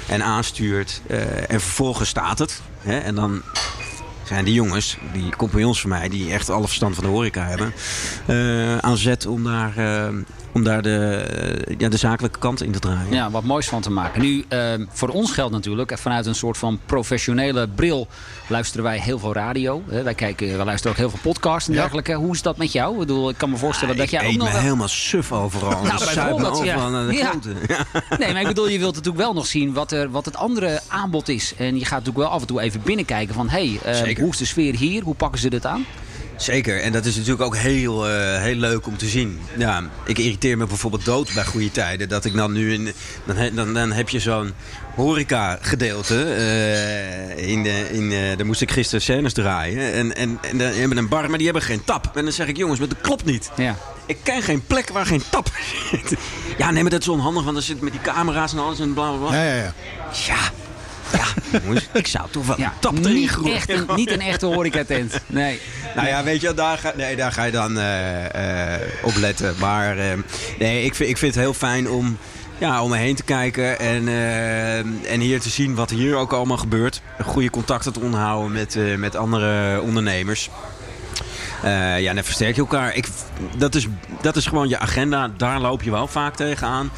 [0.07, 1.03] en aanstuurt.
[1.49, 2.61] En vervolgens staat het.
[2.81, 3.43] Hè, en dan
[4.23, 7.73] zijn die jongens, die compagnons van mij, die echt alle verstand van de horeca hebben,
[8.83, 9.75] aan zet om daar,
[10.55, 13.13] om daar de, ja, de zakelijke kant in te draaien.
[13.13, 14.23] Ja, wat moois van te maken.
[14.23, 18.09] Nu, eh, voor ons geldt natuurlijk, eh, vanuit een soort van professionele bril
[18.49, 19.83] luisteren wij heel veel radio.
[19.89, 20.03] Hè.
[20.03, 21.81] Wij, kijken, wij luisteren ook heel veel podcasts en Ja.
[21.81, 22.13] dergelijke.
[22.13, 22.93] Hoe is dat met jou?
[22.93, 24.63] Ik bedoel, ik kan me voorstellen dat ik jij ook eet nog me wel...
[24.63, 25.83] helemaal suf overal.
[25.85, 26.75] Nou, zuip me bijvoorbeeld, ja.
[26.75, 27.31] overal naar de Ja.
[27.31, 27.57] kloten.
[27.69, 28.17] Ja.
[28.19, 30.81] Nee, maar ik bedoel, je wilt natuurlijk wel nog zien wat, er, wat het andere
[30.89, 31.55] aanbod is.
[31.59, 33.49] En je gaat natuurlijk wel af en toe even binnenkijken van...
[33.49, 35.03] hé, hey, eh, hoe is de sfeer hier?
[35.03, 35.85] Hoe pakken ze dit aan?
[36.45, 39.41] Zeker, en dat is natuurlijk ook heel, eh, heel leuk om te zien.
[39.59, 42.09] Ja, ik irriteer me bijvoorbeeld dood bij goede tijden.
[42.09, 42.93] Dat ik dan nu in.
[43.25, 44.53] Dan, he- dan, dan heb je zo'n
[44.95, 46.23] horeca-gedeelte.
[46.25, 49.93] eh, in de, in, eh, daar moest ik gisteren scènes draaien.
[49.93, 52.11] En, en, en dan hebben een bar, maar die hebben geen tap.
[52.17, 53.51] En dan zeg ik, jongens, maar dat klopt niet.
[53.57, 53.77] Ja.
[54.07, 55.51] Ik ken geen plek waar geen tap
[55.91, 56.15] zit.
[56.59, 58.95] Ja, nee, maar dat is onhandig, want dan zit met die camera's en alles en
[58.95, 59.37] bla bla bla.
[59.37, 59.75] Ja, ja, ja.
[60.27, 60.37] Ja,
[61.13, 63.55] ja, jongens, ik zou toch wel Ja, een tap erin niet, groeien.
[63.55, 65.21] echt een, niet een echte horecatent.
[65.27, 65.61] Nee.
[65.95, 69.55] Nou ja, weet je, daar ga, nee, daar ga je dan eh, op letten.
[69.59, 70.19] Maar eh,
[70.59, 72.19] nee, ik vind, ik vind het heel fijn om,
[72.59, 74.79] ja, om me heen te kijken en, eh,
[75.13, 77.01] en hier te zien wat hier ook allemaal gebeurt.
[77.23, 80.51] Goede contacten te onderhouden met, met andere ondernemers.
[81.99, 82.95] Ja, dan versterk je elkaar.
[82.95, 83.07] Ik,
[83.57, 83.87] dat, is,
[84.21, 85.31] dat is gewoon je agenda.
[85.37, 86.91] Daar loop je wel vaak tegenaan.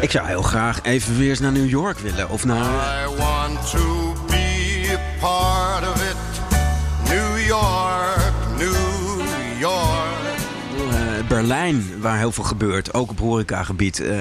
[0.00, 2.30] Ik zou heel graag even weer eens naar New York willen.
[2.30, 2.64] Of naar...
[2.64, 6.16] I want to be a part of it.
[7.08, 9.20] New York, New
[9.58, 10.08] York.
[10.90, 14.00] Eh, Berlijn, waar heel veel gebeurt, ook op horecagebied.
[14.00, 14.16] Eh,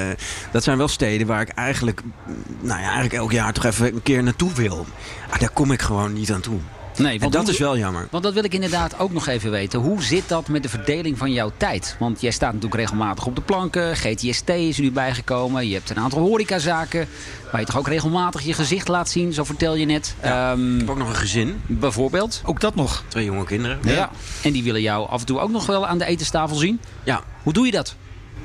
[0.52, 3.94] dat zijn wel steden waar ik eigenlijk, mm, nou ja, eigenlijk elk jaar toch even
[3.94, 4.86] een keer naartoe wil.
[5.30, 6.60] Ah, daar kom ik gewoon niet aan toe.
[6.98, 8.08] Nee, En want dat hoe- is wel jammer.
[8.12, 9.80] Want dat wil ik inderdaad ook nog even weten.
[9.80, 11.96] Hoe zit dat met de verdeling van jouw tijd?
[12.00, 13.96] Want jij staat natuurlijk regelmatig op de planken.
[13.96, 15.68] GTST is er nu bijgekomen.
[15.68, 17.08] Je hebt een aantal horecazaken.
[17.52, 19.34] Waar je toch ook regelmatig je gezicht laat zien.
[19.34, 20.16] Zo vertel je net.
[20.20, 22.42] Ehm, Ik heb ook nog een gezin, bijvoorbeeld.
[22.46, 23.04] Ook dat nog.
[23.08, 23.80] twee jonge kinderen.
[23.84, 24.10] Ja.
[24.44, 26.80] En die willen jou af en toe ook nog wel aan de etenstafel zien.
[27.04, 27.22] Ja.
[27.44, 27.96] Hoe doe je dat?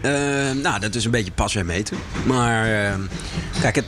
[0.01, 0.11] Eh,
[0.62, 1.97] nou, dat is een beetje pas en meten.
[2.27, 2.95] Maar eh,
[3.61, 3.85] kijk, het,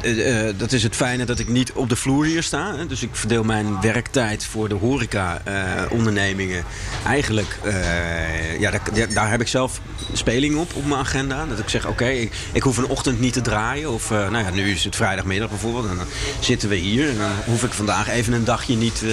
[0.00, 2.76] eh, eh, dat is het fijne dat ik niet op de vloer hier sta.
[2.76, 2.86] Hè.
[2.86, 6.64] Dus ik verdeel mijn werktijd voor de horeca-ondernemingen.
[7.06, 9.80] Eigenlijk, eh, ja, daar, daar- heb ik zelf
[10.12, 11.46] speling op, op mijn agenda.
[11.46, 13.92] Dat ik zeg, oké, ik, ik hoef een ochtend niet te draaien.
[13.92, 15.88] Of, eh, nou ja, nu is het vrijdagmiddag bijvoorbeeld.
[15.88, 16.06] En dan
[16.40, 17.08] zitten we hier.
[17.08, 19.10] En dan hoef ik vandaag even een dagje niet, eh,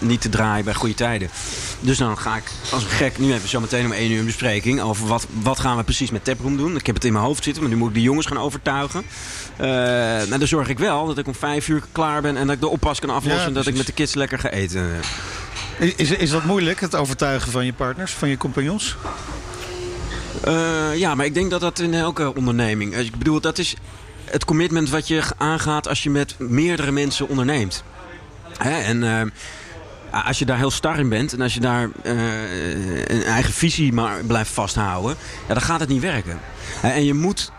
[0.00, 1.28] niet te draaien bij goede tijden.
[1.80, 4.24] Dus dan ga ik als een gek, nu we zo meteen om één uur een
[4.24, 6.76] bespreking over wat, wat gaan we precies met Taproom doen.
[6.76, 9.02] Ik heb het in mijn hoofd zitten, maar nu moet ik de jongens gaan overtuigen.
[9.68, 12.54] Eh nou, dan zorg ik wel dat ik om vijf uur klaar ben en dat
[12.54, 14.88] ik de oppas kan aflossen Ja, en dat ik met de kids lekker ga eten.
[15.96, 18.96] Is, is dat moeilijk, het overtuigen van je partners, van je compagnons?
[20.44, 22.94] Eh, ja, maar ik denk dat dat in elke onderneming.
[22.94, 23.74] eh, Ik bedoel, dat is
[24.24, 27.82] het commitment wat je aangaat als je met meerdere mensen onderneemt.
[28.58, 28.78] Hè?
[28.80, 29.32] En
[30.10, 34.24] als je daar heel star in bent en als je daar een eigen visie maar
[34.24, 35.16] blijft vasthouden,
[35.48, 36.40] ja, dan gaat het niet werken.
[36.82, 37.52] En je moet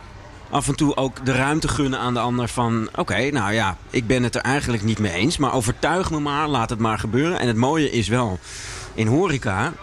[0.49, 2.89] af en toe ook de ruimte gunnen aan de ander van...
[2.95, 5.37] oké, nou ja, ik ben het er eigenlijk niet mee eens...
[5.37, 7.39] maar overtuig me maar, laat het maar gebeuren.
[7.39, 8.39] En het mooie is wel,
[8.93, 9.73] in horeca...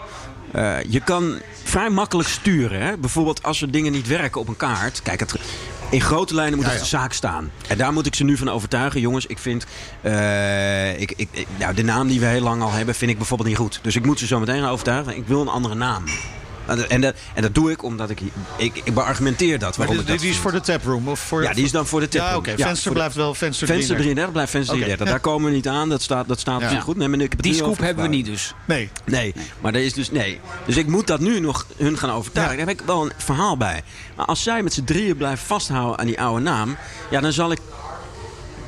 [0.51, 2.81] eh, je kan vrij makkelijk sturen.
[2.81, 2.97] Hè?
[2.97, 5.01] Bijvoorbeeld als er dingen niet werken op een kaart.
[5.01, 5.35] Kijk, het,
[5.89, 7.51] in grote lijnen moet Ja, de zaak staan.
[7.67, 9.01] En daar moet ik ze nu van overtuigen.
[9.01, 9.65] Jongens, ik vind...
[10.01, 13.49] eh, ik, ik, nou, de naam die we heel lang al hebben, vind ik bijvoorbeeld
[13.49, 13.79] niet goed.
[13.81, 15.15] Dus ik moet ze zo meteen overtuigen.
[15.15, 16.03] Ik wil een andere naam.
[16.67, 18.19] En dat- En dat, en dat doe ik omdat ik...
[18.57, 19.77] Ik, ik beargumenteer dat.
[19.77, 21.07] Maar Waarom die, ik dat die is voor de taproom?
[21.07, 22.31] Of voor, Ja, die is dan voor de taproom.
[22.31, 22.49] Ja, oké.
[22.57, 24.05] Ja, venster blijft wel venster Venster 33.
[24.05, 25.05] 33 blijft venster Oké, 33.
[25.07, 25.11] ja.
[25.13, 25.89] Daar komen we niet aan.
[25.89, 26.79] Dat staat, dat staat Ja.
[26.79, 26.95] goed.
[26.97, 28.53] Nee, maar ik heb het Die scoop hebben we niet dus.
[28.65, 28.89] Nee.
[29.05, 30.39] Nee, maar er is dus nee.
[30.65, 32.57] Dus ik moet dat nu nog hun gaan overtuigen.
[32.57, 33.83] Daar heb ik wel een verhaal bij.
[34.15, 36.77] Maar als zij met z'n drieën blijven vasthouden aan die oude naam,
[37.09, 37.59] ja, dan zal ik.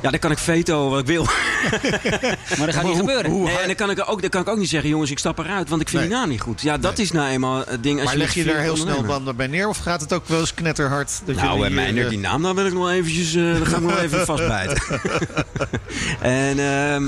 [0.02, 1.24] Ja, dan kan ik veto wat ik wil.
[2.58, 3.44] Maar dat gaat niet gebeuren.
[3.44, 5.38] Nee, en dan kan, ik ook, dan kan ik ook niet zeggen, jongens, ik stap
[5.40, 6.10] eruit, want ik vind Nee.
[6.12, 6.62] die naam niet goed.
[6.62, 7.96] Ja, dat is nou eenmaal het ding.
[7.96, 9.68] Als Maar je leg je daar heel snel dan bij neer?
[9.68, 11.22] Of gaat het ook wel eens knetterhard?
[11.26, 13.36] Dat Nou, jullie en hier, Meijner, eh, die naam, daar wil ik nog wel eventjes,
[13.36, 14.82] eh daar ga ik nog wel even vastbijten.
[16.22, 17.06] en ehm,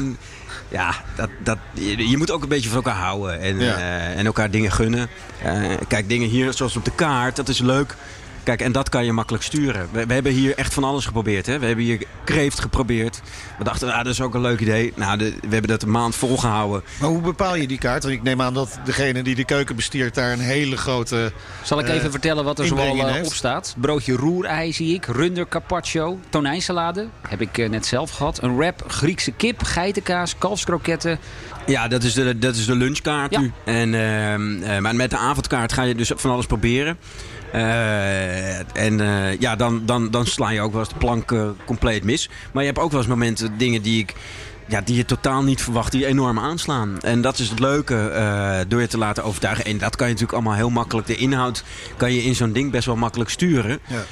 [0.68, 3.76] ja, dat, dat, je, je moet ook een beetje van elkaar houden en, Ja.
[3.78, 5.10] eh, en elkaar dingen gunnen.
[5.44, 7.96] Eh, kijk, dingen hier, zoals op de kaart, dat is leuk.
[8.44, 9.88] Kijk, en dat kan je makkelijk sturen.
[9.92, 11.46] We, we hebben hier echt van alles geprobeerd.
[11.46, 11.60] Hè?
[11.60, 13.22] We hebben hier kreeft geprobeerd.
[13.58, 14.94] We dachten, ah, dat is ook een leuk idee.
[14.96, 16.84] Nou, de- we hebben dat een maand volgehouden.
[17.00, 18.04] Maar hoe bepaal je die kaart?
[18.04, 21.32] Want ik neem aan dat degene die de keuken bestiert daar een hele grote...
[21.64, 23.26] Zal ik eh, even vertellen wat er zoal heeft?
[23.28, 23.76] op staat?
[23.78, 27.08] Broodje roerei zie ik, runder carpaccio, tonijnsalade.
[27.28, 28.42] Heb ik eh, net zelf gehad.
[28.44, 31.20] Een wrap Griekse kip, geitenkaas, kalfskroketten.
[31.66, 33.40] Ja, dat is de, dat is de lunchkaart Ja.
[33.40, 33.52] nu.
[33.66, 36.98] En, ehm, eh, maar met de avondkaart ga je dus van alles proberen.
[37.52, 41.50] Eh, en eh, ja, dan, dan, dan sla je ook wel eens de plank eh,
[41.66, 42.30] compleet mis.
[42.54, 44.14] Maar je hebt ook wel eens momenten, dingen die ik...
[44.68, 47.02] Ja, die je totaal niet verwacht, die enorm aanslaan.
[47.02, 49.66] En dat is het leuke, door je te laten overtuigen.
[49.66, 51.08] En dat kan je natuurlijk allemaal heel makkelijk.
[51.08, 51.64] De inhoud
[51.98, 53.80] kan je in zo'n ding best wel makkelijk sturen.
[53.88, 54.04] Ja.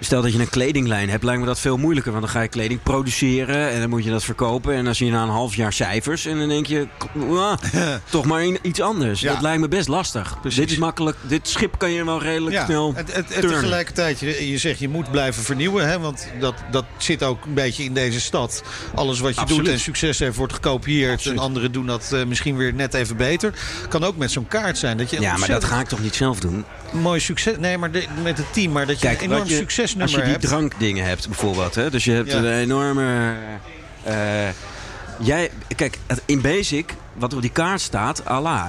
[0.00, 2.12] Stel dat je een kledinglijn hebt, lijkt me dat veel moeilijker.
[2.12, 4.74] Want dan ga je kleding produceren en dan moet je dat verkopen.
[4.74, 6.26] En dan zie je na een half jaar cijfers.
[6.26, 6.86] En dan denk je,
[7.30, 7.52] "Ah,
[8.10, 9.20] toch maar iets anders.
[9.20, 9.32] Ja.
[9.32, 10.36] Dat lijkt me best lastig.
[10.54, 11.16] Dit is makkelijk.
[11.22, 13.50] Dit schip kan je wel redelijk Ja, snel het, het, het turnen.
[13.58, 15.88] tegelijkertijd, je, je zegt je moet blijven vernieuwen.
[15.88, 18.62] Hè, want dat, dat zit ook een beetje in deze stad.
[18.94, 19.64] Alles wat je Absoluut.
[19.64, 21.12] doet en succes heeft wordt gekopieerd.
[21.12, 21.38] Absoluut.
[21.38, 23.54] En anderen doen dat eh, misschien weer net even beter.
[23.88, 24.96] Kan ook met zo'n kaart zijn.
[24.96, 26.64] Dat je Ja, maar dat ga ik toch niet zelf doen?
[26.92, 27.56] mooi succes...
[27.58, 28.72] Nee, maar de- met het team.
[28.72, 29.54] Maar dat je Kijk, een enorm je-
[29.98, 30.42] Als je die hebt.
[30.44, 31.74] drankdingen hebt bijvoorbeeld.
[31.74, 31.90] Hè?
[31.90, 32.38] Dus je hebt Ja.
[32.38, 33.34] een enorme...
[34.02, 34.14] eh,
[35.18, 38.64] jij, kijk, in basic, wat op die kaart staat, Allah.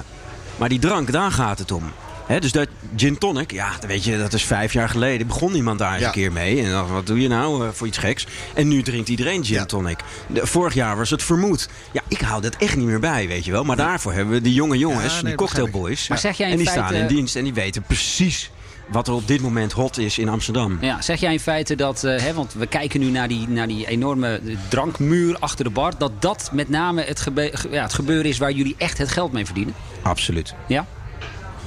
[0.56, 1.92] Maar die drank, daar gaat het om.
[2.26, 5.26] Hè, dus dat gin tonic, ja, dat weet je, dat is vijf jaar geleden.
[5.26, 6.06] Begon iemand daar eens Ja.
[6.06, 6.62] een keer mee.
[6.62, 8.26] En dan, wat doe je nou eh, voor iets geks?
[8.54, 9.64] En nu drinkt iedereen gin Ja.
[9.64, 9.98] tonic.
[10.26, 11.68] De- vorig jaar was het vermoed.
[11.92, 13.64] Ja, ik hou dat echt niet meer bij, weet je wel.
[13.64, 16.08] Maar daarvoor hebben we die jonge jongens, nee, die cocktailboys.
[16.08, 18.50] Maar zeg jij in en die feite- staan in dienst en die weten precies
[18.88, 20.78] wat er op dit moment hot is in Amsterdam.
[20.80, 23.66] Ja, zeg jij in feite dat, eh, hè, want we kijken nu naar die, naar
[23.66, 27.94] die enorme drankmuur achter de bar, dat dat met name het, gebe- ge- ja, het
[27.94, 29.74] gebeuren is waar jullie echt het geld mee verdienen?
[30.02, 30.54] Absoluut.
[30.66, 30.86] Ja?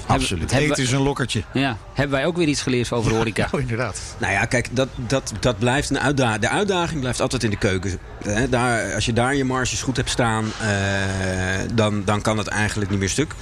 [0.08, 0.52] Absoluut.
[0.52, 1.44] Hebben, Eten is een lokkertje.
[1.54, 1.78] ja.
[1.94, 3.48] Hebben wij ook weer iets geleerd over horeca?
[3.52, 4.02] Oh, inderdaad.
[4.18, 6.42] Nou ja, kijk, dat, dat, dat blijft een uitdaging.
[6.42, 8.00] De uitdaging blijft altijd in de keuken.
[8.24, 10.70] Hè, Daar, als je daar je marges goed hebt staan, eh,
[11.74, 13.34] dan, dan kan het eigenlijk niet meer stuk.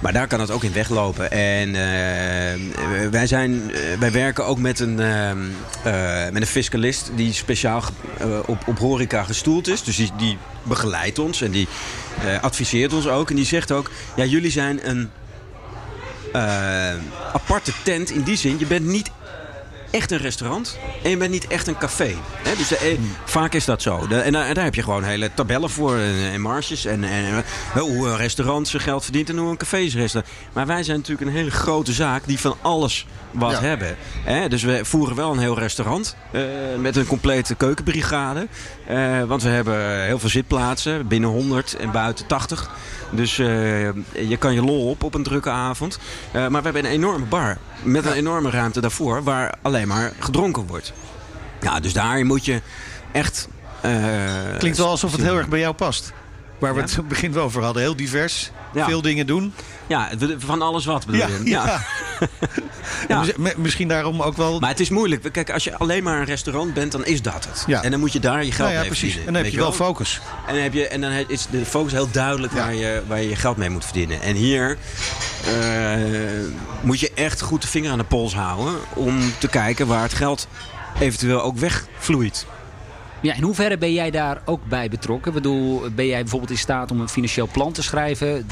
[0.00, 1.30] Maar daar kan het ook in weglopen.
[1.30, 5.32] En eh, wij, zijn, eh, wij werken ook met een, eh,
[6.32, 7.82] met een fiscalist die speciaal
[8.46, 9.82] op, op horeca gestoeld is.
[9.82, 11.68] Dus die, die begeleidt ons en die
[12.40, 13.30] adviseert ons ook.
[13.30, 15.10] En die zegt ook, ja, jullie zijn een
[17.32, 18.58] aparte tent in die zin.
[18.58, 19.10] Je bent niet
[19.90, 22.14] echt een restaurant en je bent niet echt een café.
[22.42, 22.56] Hè?
[22.56, 24.06] Dus de, eh, vaak is dat zo.
[24.06, 26.84] De- en, daar, en daar heb je gewoon hele tabellen voor en, en marges.
[26.84, 30.34] En, en eh, hoe een restaurant zijn geld verdient en hoe een café zijn restaurant.
[30.52, 33.60] Maar wij zijn natuurlijk een hele grote zaak die van alles wat Ja.
[33.60, 33.96] hebben.
[34.24, 34.48] Hè?
[34.48, 36.40] Dus we voeren wel een heel restaurant eh,
[36.78, 38.46] met een complete keukenbrigade.
[38.90, 42.70] Eh, want we hebben heel veel zitplaatsen, binnen 100 en buiten 80.
[43.10, 43.84] Dus eh,
[44.28, 45.98] je kan je lol op op een drukke avond.
[46.32, 50.12] Eh, maar we hebben een enorme bar met een enorme ruimte daarvoor waar alleen maar
[50.18, 50.92] gedronken wordt.
[51.60, 52.60] Ja, dus daar moet je
[53.12, 53.48] echt.
[54.58, 56.12] Klinkt wel alsof het heel erg bij jou past.
[56.60, 57.82] Waar we het het begin over hadden.
[57.82, 58.50] Heel divers.
[58.74, 59.52] Veel dingen doen.
[59.86, 61.40] Ja, van alles wat bedoel je.
[61.44, 61.64] ja.
[61.64, 61.80] Ja.
[63.08, 64.60] En mis- mi- Misschien daarom ook wel...
[64.60, 65.32] Maar het is moeilijk.
[65.32, 67.64] Kijk, als je alleen maar een restaurant bent, dan is dat het.
[67.66, 67.82] Ja.
[67.82, 69.00] En dan moet je daar je geld Nou ja, mee precies.
[69.12, 69.26] verdienen.
[69.26, 70.20] En dan heb je wel focus.
[70.46, 73.28] En dan, heb je, en dan is de focus heel duidelijk waar, je, waar je
[73.28, 74.20] je geld mee moet verdienen.
[74.22, 74.78] En hier
[75.46, 75.52] eh,
[76.80, 78.74] moet je echt goed de vinger aan de pols houden...
[78.94, 80.48] om te kijken waar het geld
[81.00, 82.46] eventueel ook wegvloeit.
[83.22, 85.28] Ja, in hoeverre ben jij daar ook bij betrokken?
[85.28, 88.46] Ik bedoel, ben jij bijvoorbeeld in staat om een financieel plan te schrijven?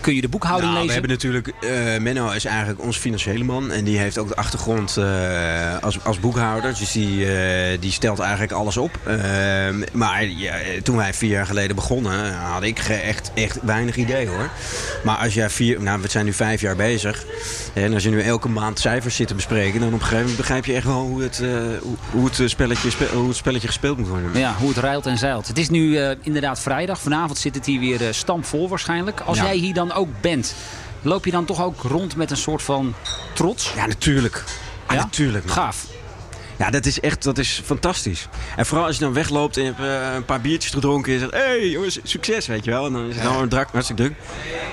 [0.00, 1.02] Kun je de boekhouding Nou, we lezen?
[1.02, 1.48] hebben natuurlijk...
[1.94, 3.70] eh, Menno is eigenlijk ons financiële man.
[3.70, 6.74] En die heeft ook de achtergrond eh, als, als boekhouder.
[6.78, 8.98] Dus die, eh, die stelt eigenlijk alles op.
[9.06, 12.34] Ehm, maar ja, toen wij vier jaar geleden begonnen...
[12.34, 14.48] had ik echt, echt weinig idee hoor.
[15.04, 15.80] Maar als jij vier...
[15.82, 17.24] Nou, we zijn nu vijf jaar bezig.
[17.74, 19.78] En als je nu elke maand cijfers zit te bespreken...
[19.80, 21.48] dan op een gegeven moment begrijp je echt wel hoe het, eh,
[21.82, 24.38] hoe, hoe het, spelletje, spe- hoe het spelletje gespeeld moet worden.
[24.38, 25.48] Ja, hoe het ruilt en zeilt.
[25.48, 27.00] Het is nu eh, inderdaad vrijdag.
[27.00, 29.20] Vanavond zit het hier weer stampvol waarschijnlijk.
[29.20, 29.44] Als Ja.
[29.44, 30.54] jij hier dan ook bent,
[31.02, 32.94] loop je dan toch ook rond met een soort van
[33.32, 33.72] trots?
[33.76, 34.44] Ja, natuurlijk.
[34.88, 35.44] Ja, natuurlijk.
[35.44, 35.54] man.
[35.54, 35.86] Gaaf.
[36.56, 38.28] Ja, dat is echt dat is fantastisch.
[38.56, 41.18] En vooral als je dan wegloopt en je hebt eh, een paar biertjes gedronken en
[41.18, 42.86] je zegt: hé hey, jongens, succes, weet je wel.
[42.86, 44.14] En dan is het allemaal drak, hartstikke druk.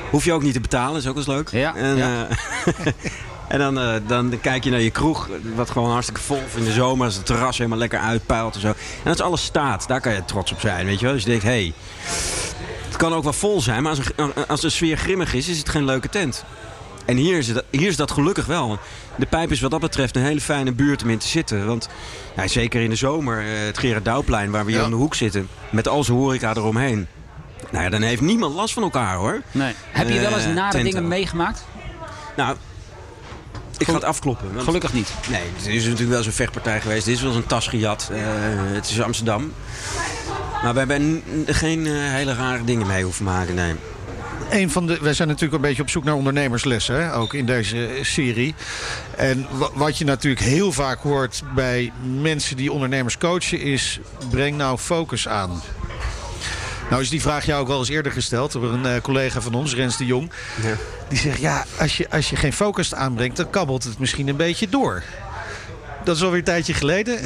[0.10, 1.62] Hoef je ook niet te betalen, is ook wel eens leuk.
[1.62, 2.28] Ja, En, ja.
[2.28, 2.86] eh,
[3.48, 6.64] en dan, eh, dan kijk je naar je kroeg, wat gewoon hartstikke vol is in
[6.64, 7.06] de zomer.
[7.06, 8.74] Als het terras helemaal lekker uitpuilt en zo.
[9.04, 11.14] En als alles staat, daar kan je trots op zijn, weet je wel.
[11.14, 11.74] Dus je denkt: hé, hey,
[13.02, 15.70] kan ook wel vol zijn, maar als, een, als de sfeer grimmig is, is het
[15.70, 16.44] geen leuke tent.
[17.06, 18.80] En hier is, het, hier is dat gelukkig wel.
[19.16, 21.66] De Pijp is wat dat betreft een hele fijne buurt om in te zitten.
[21.66, 21.90] Want
[22.36, 24.86] ja, zeker in de zomer, eh, het Gerard Douwplein waar we hier Ja.
[24.86, 25.48] aan de hoek zitten.
[25.70, 27.08] Met al zijn horeca eromheen.
[27.72, 29.42] Nou ja, dan heeft niemand last van elkaar hoor.
[29.52, 29.74] Nee.
[29.92, 30.92] Heb je wel eens Eh, nare tenten.
[30.92, 31.66] dingen meegemaakt?
[32.36, 32.56] Nou,
[33.78, 34.54] ik ga het afkloppen.
[34.54, 35.14] want- Gelukkig niet.
[35.30, 37.06] Nee, het is natuurlijk wel zo'n vechtpartij geweest.
[37.06, 38.10] Dit is wel eens een tas gejat.
[38.12, 38.20] Eh,
[38.74, 39.54] het is Amsterdam.
[40.64, 43.74] Maar we hebben geen eh, hele rare dingen mee hoeven maken, nee.
[44.50, 47.46] Een van de, wij zijn natuurlijk een beetje op zoek naar ondernemerslessen, hè, ook in
[47.46, 48.56] deze eh, serie.
[49.18, 54.00] En wa- wat je natuurlijk heel vaak hoort bij mensen die ondernemers coachen is...
[54.30, 55.62] breng nou focus aan.
[56.90, 59.54] Nou is die vraag jou ook wel eens eerder gesteld door een eh, collega van
[59.54, 60.32] ons, Rens de Jong.
[60.64, 60.74] Ja.
[61.10, 64.36] Die zegt, ja, als je, als je geen focus aanbrengt, dan kabbelt het misschien een
[64.36, 65.04] beetje door.
[66.04, 67.20] Dat is alweer een tijdje geleden.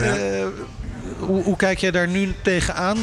[1.19, 2.97] Hoe, hoe kijk jij daar nu tegenaan?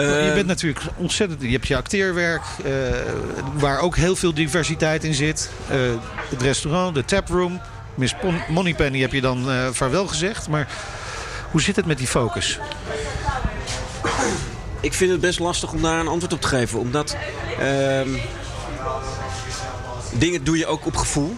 [0.00, 1.42] Je bent natuurlijk ontzettend...
[1.42, 2.72] Je hebt je acteerwerk, eh,
[3.52, 5.50] waar ook heel veel diversiteit in zit.
[5.68, 5.78] Eh,
[6.28, 7.60] het restaurant, de taproom.
[7.94, 10.48] Miss Pon- Moneypenny heb je dan eh vaarwel gezegd.
[10.48, 10.68] Maar
[11.50, 12.58] hoe zit het met die focus?
[14.80, 16.78] Ik vind het best lastig om daar een antwoord op te geven.
[16.78, 17.16] Omdat
[17.60, 18.08] ehm,
[20.12, 21.36] dingen doe je ook op gevoel.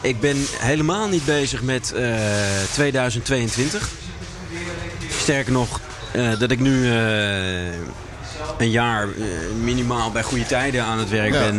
[0.00, 2.14] Ik ben helemaal niet bezig met eh,
[2.72, 3.88] 2022.
[5.20, 5.80] Sterker nog,
[6.18, 7.72] eh, dat ik nu eh,
[8.58, 9.24] een jaar eh,
[9.62, 11.40] minimaal bij goede tijden aan het werk Ja.
[11.40, 11.58] ben.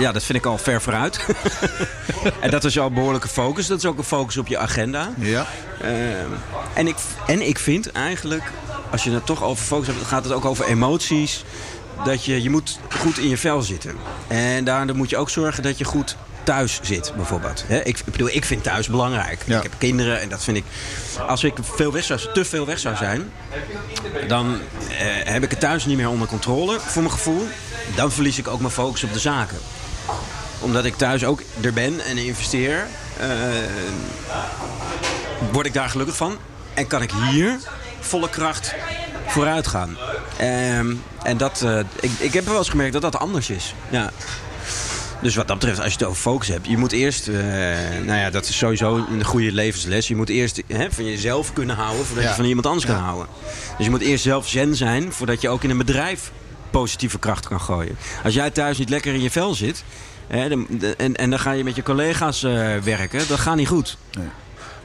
[0.00, 1.26] ja, dat vind ik al ver vooruit.
[2.40, 3.66] en dat is al een behoorlijke focus.
[3.66, 5.10] Dat is ook een focus op je agenda.
[5.18, 5.46] Ja.
[6.74, 8.42] En, ik, en ik vind eigenlijk,
[8.90, 11.44] als je het toch over focus hebt, dan gaat het ook over emoties.
[12.04, 13.96] Dat je, je moet goed in je vel zitten.
[14.28, 17.64] En daardoor moet je ook zorgen dat je goed thuis zit, bijvoorbeeld.
[17.84, 19.42] Ik, bedoel, ik vind thuis belangrijk.
[19.46, 19.56] Ja.
[19.56, 20.64] Ik heb kinderen en dat vind ik...
[21.26, 23.30] Als ik veel weg zou, te veel weg zou zijn,
[24.28, 27.48] dan eh, heb ik het thuis niet meer onder controle, voor mijn gevoel.
[27.94, 29.58] Dan verlies ik ook mijn focus op de zaken.
[30.60, 32.86] Omdat ik thuis ook er ben en investeer,
[33.18, 33.28] eh,
[35.52, 36.36] word ik daar gelukkig van.
[36.74, 37.58] En kan ik hier
[38.00, 38.74] volle kracht
[39.26, 39.96] vooruit gaan.
[40.36, 43.74] Ehm, en dat, eh, ik, ik heb wel eens gemerkt dat dat anders is.
[43.88, 44.10] Ja.
[45.24, 47.34] Dus wat dat betreft, als je het over focus hebt, je moet eerst, eh,
[48.04, 50.08] nou ja, dat is sowieso een goede levensles.
[50.08, 52.30] Je moet eerst hè, van jezelf kunnen houden voordat Ja.
[52.30, 53.26] je van iemand anders kan houden.
[53.76, 56.30] Dus je moet eerst zelf zen zijn voordat je ook in een bedrijf
[56.70, 57.96] positieve kracht kan gooien.
[58.24, 59.84] Als jij thuis niet lekker in je vel zit
[60.26, 63.68] hè, dan- en, en dan ga je met je collega's eh, werken, dat gaat niet
[63.68, 63.96] goed.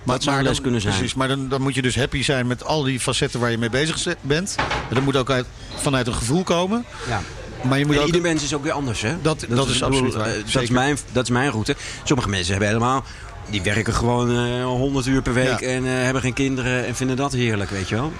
[0.03, 0.93] dat zou les kunnen zijn.
[0.93, 3.57] Precies, maar dan, dan moet je dus happy zijn met al die facetten waar je
[3.57, 4.55] mee bezig bent.
[4.89, 6.85] En dat moet ook uit, vanuit een gevoel komen.
[7.07, 7.21] Ja.
[7.61, 8.05] Maar je moet ook...
[8.05, 9.21] ieder mens is ook weer anders, hè?
[9.21, 10.25] Dat- dat is absoluut waar.
[10.27, 11.75] eh, Dat is, mijn, dat is mijn route.
[12.03, 13.03] Sommige mensen hebben helemaal...
[13.49, 15.67] Die werken gewoon eh 100 uur per week Ja.
[15.67, 18.11] en eh, hebben geen kinderen en vinden dat heerlijk, weet je wel?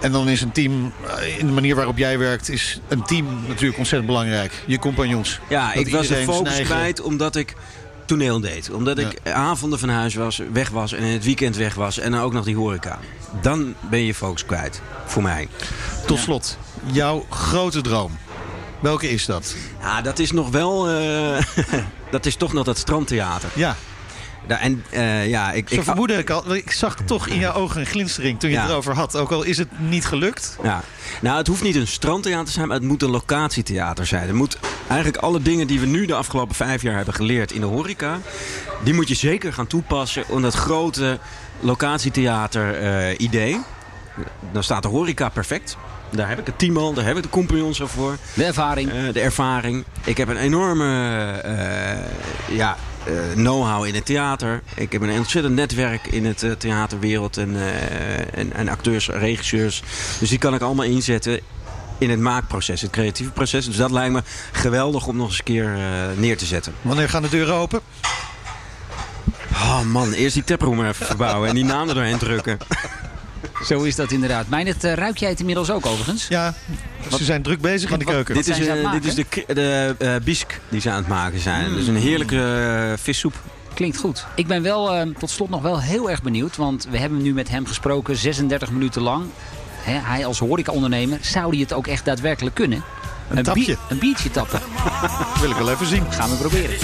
[0.00, 0.92] En dan is een team,
[1.38, 4.52] in de manier waarop jij werkt, is een team natuurlijk ontzettend belangrijk.
[4.66, 5.40] Je compagnons.
[5.48, 7.54] Ja, ik was de focus eigen- kwijt omdat ik
[8.04, 8.70] toneel deed.
[8.70, 11.98] Omdat ik avonden van huis was, weg was en in het weekend weg was.
[11.98, 12.98] En dan ook nog die horeca.
[13.42, 15.48] Dan ben je focus kwijt, voor mij.
[16.06, 16.58] Tot slot,
[16.92, 18.18] jouw grote droom.
[18.80, 19.54] Welke is dat?
[19.80, 20.88] Ja, dat is nog wel...
[20.88, 21.42] eh,
[22.10, 23.48] dat is toch nog dat strandtheater.
[23.54, 23.76] Ja,
[24.60, 25.68] en eh, ja, ik...
[25.68, 26.54] zo ik vermoedde ik al.
[26.54, 28.62] Ik zag toch in jouw ogen een glinstering toen je Ja.
[28.62, 29.16] het erover had.
[29.16, 30.56] Ook al is het niet gelukt.
[30.62, 30.82] Ja.
[31.20, 34.26] Nou, het hoeft niet een strandtheater te zijn, maar het moet een locatietheater zijn.
[34.26, 37.60] Het moet eigenlijk alle dingen die we nu de afgelopen vijf jaar hebben geleerd in
[37.60, 38.18] de horeca,
[38.84, 41.18] die moet je zeker gaan toepassen om dat grote
[41.60, 43.60] locatietheater-idee.
[44.52, 45.76] dan staat de horeca perfect.
[46.10, 48.16] Daar heb ik het team al, daar heb ik de compagnons al voor.
[48.34, 48.90] De ervaring.
[48.92, 49.84] Eh, de ervaring.
[50.04, 54.62] Ik heb een enorme eh, ja, eh, know-how in het theater.
[54.74, 59.82] Ik heb een ontzettend netwerk in het theaterwereld en, eh, en, en acteurs, regisseurs.
[60.18, 61.40] Dus die kan ik allemaal inzetten
[61.98, 63.66] in het maakproces, het creatieve proces.
[63.66, 66.74] Dus dat lijkt me geweldig om nog eens een keer eh, neer te zetten.
[66.82, 67.80] Wanneer gaan de deuren open?
[69.52, 72.58] Oh man, eerst die taproom even verbouwen en die naam er doorheen drukken.
[73.64, 74.48] Zo is dat inderdaad.
[74.48, 76.26] Meijnert, uh, ruik jij het inmiddels ook overigens?
[76.28, 76.54] Ja,
[77.16, 78.34] ze zijn druk bezig in de keuken.
[78.34, 81.74] Dit is, eh, dit is de, de eh, bisk die ze aan het maken zijn.
[81.74, 82.36] Dus een heerlijke
[82.92, 83.34] eh, vissoep.
[83.74, 84.26] Klinkt goed.
[84.34, 86.56] Ik ben wel eh, tot slot nog wel heel erg benieuwd.
[86.56, 89.24] Want we hebben nu met hem gesproken 36 minuten lang.
[89.82, 92.82] Hè, hij als horecaondernemer, zou hij het ook echt daadwerkelijk kunnen?
[93.28, 93.64] Een tapje.
[93.64, 94.60] bier- een biertje tappen.
[95.40, 96.12] wil ik wel even zien.
[96.12, 96.76] Gaan we proberen.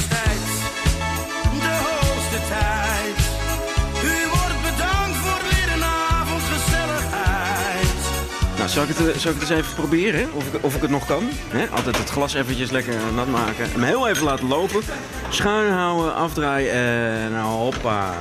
[8.77, 10.33] Zal ik, het, eh, zal ik het eens even proberen?
[10.33, 11.29] Of ik, of ik het nog kan?
[11.70, 13.70] Altijd het glas eventjes lekker nat maken.
[13.70, 14.83] Hem heel even laten lopen.
[15.31, 18.14] Schuin houden, afdraaien en nou, hoppa.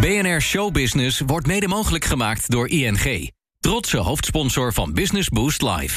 [0.00, 3.30] BNR Showbusiness wordt mede mogelijk gemaakt door ING.
[3.60, 5.94] Trotse hoofdsponsor van Business Boost Live.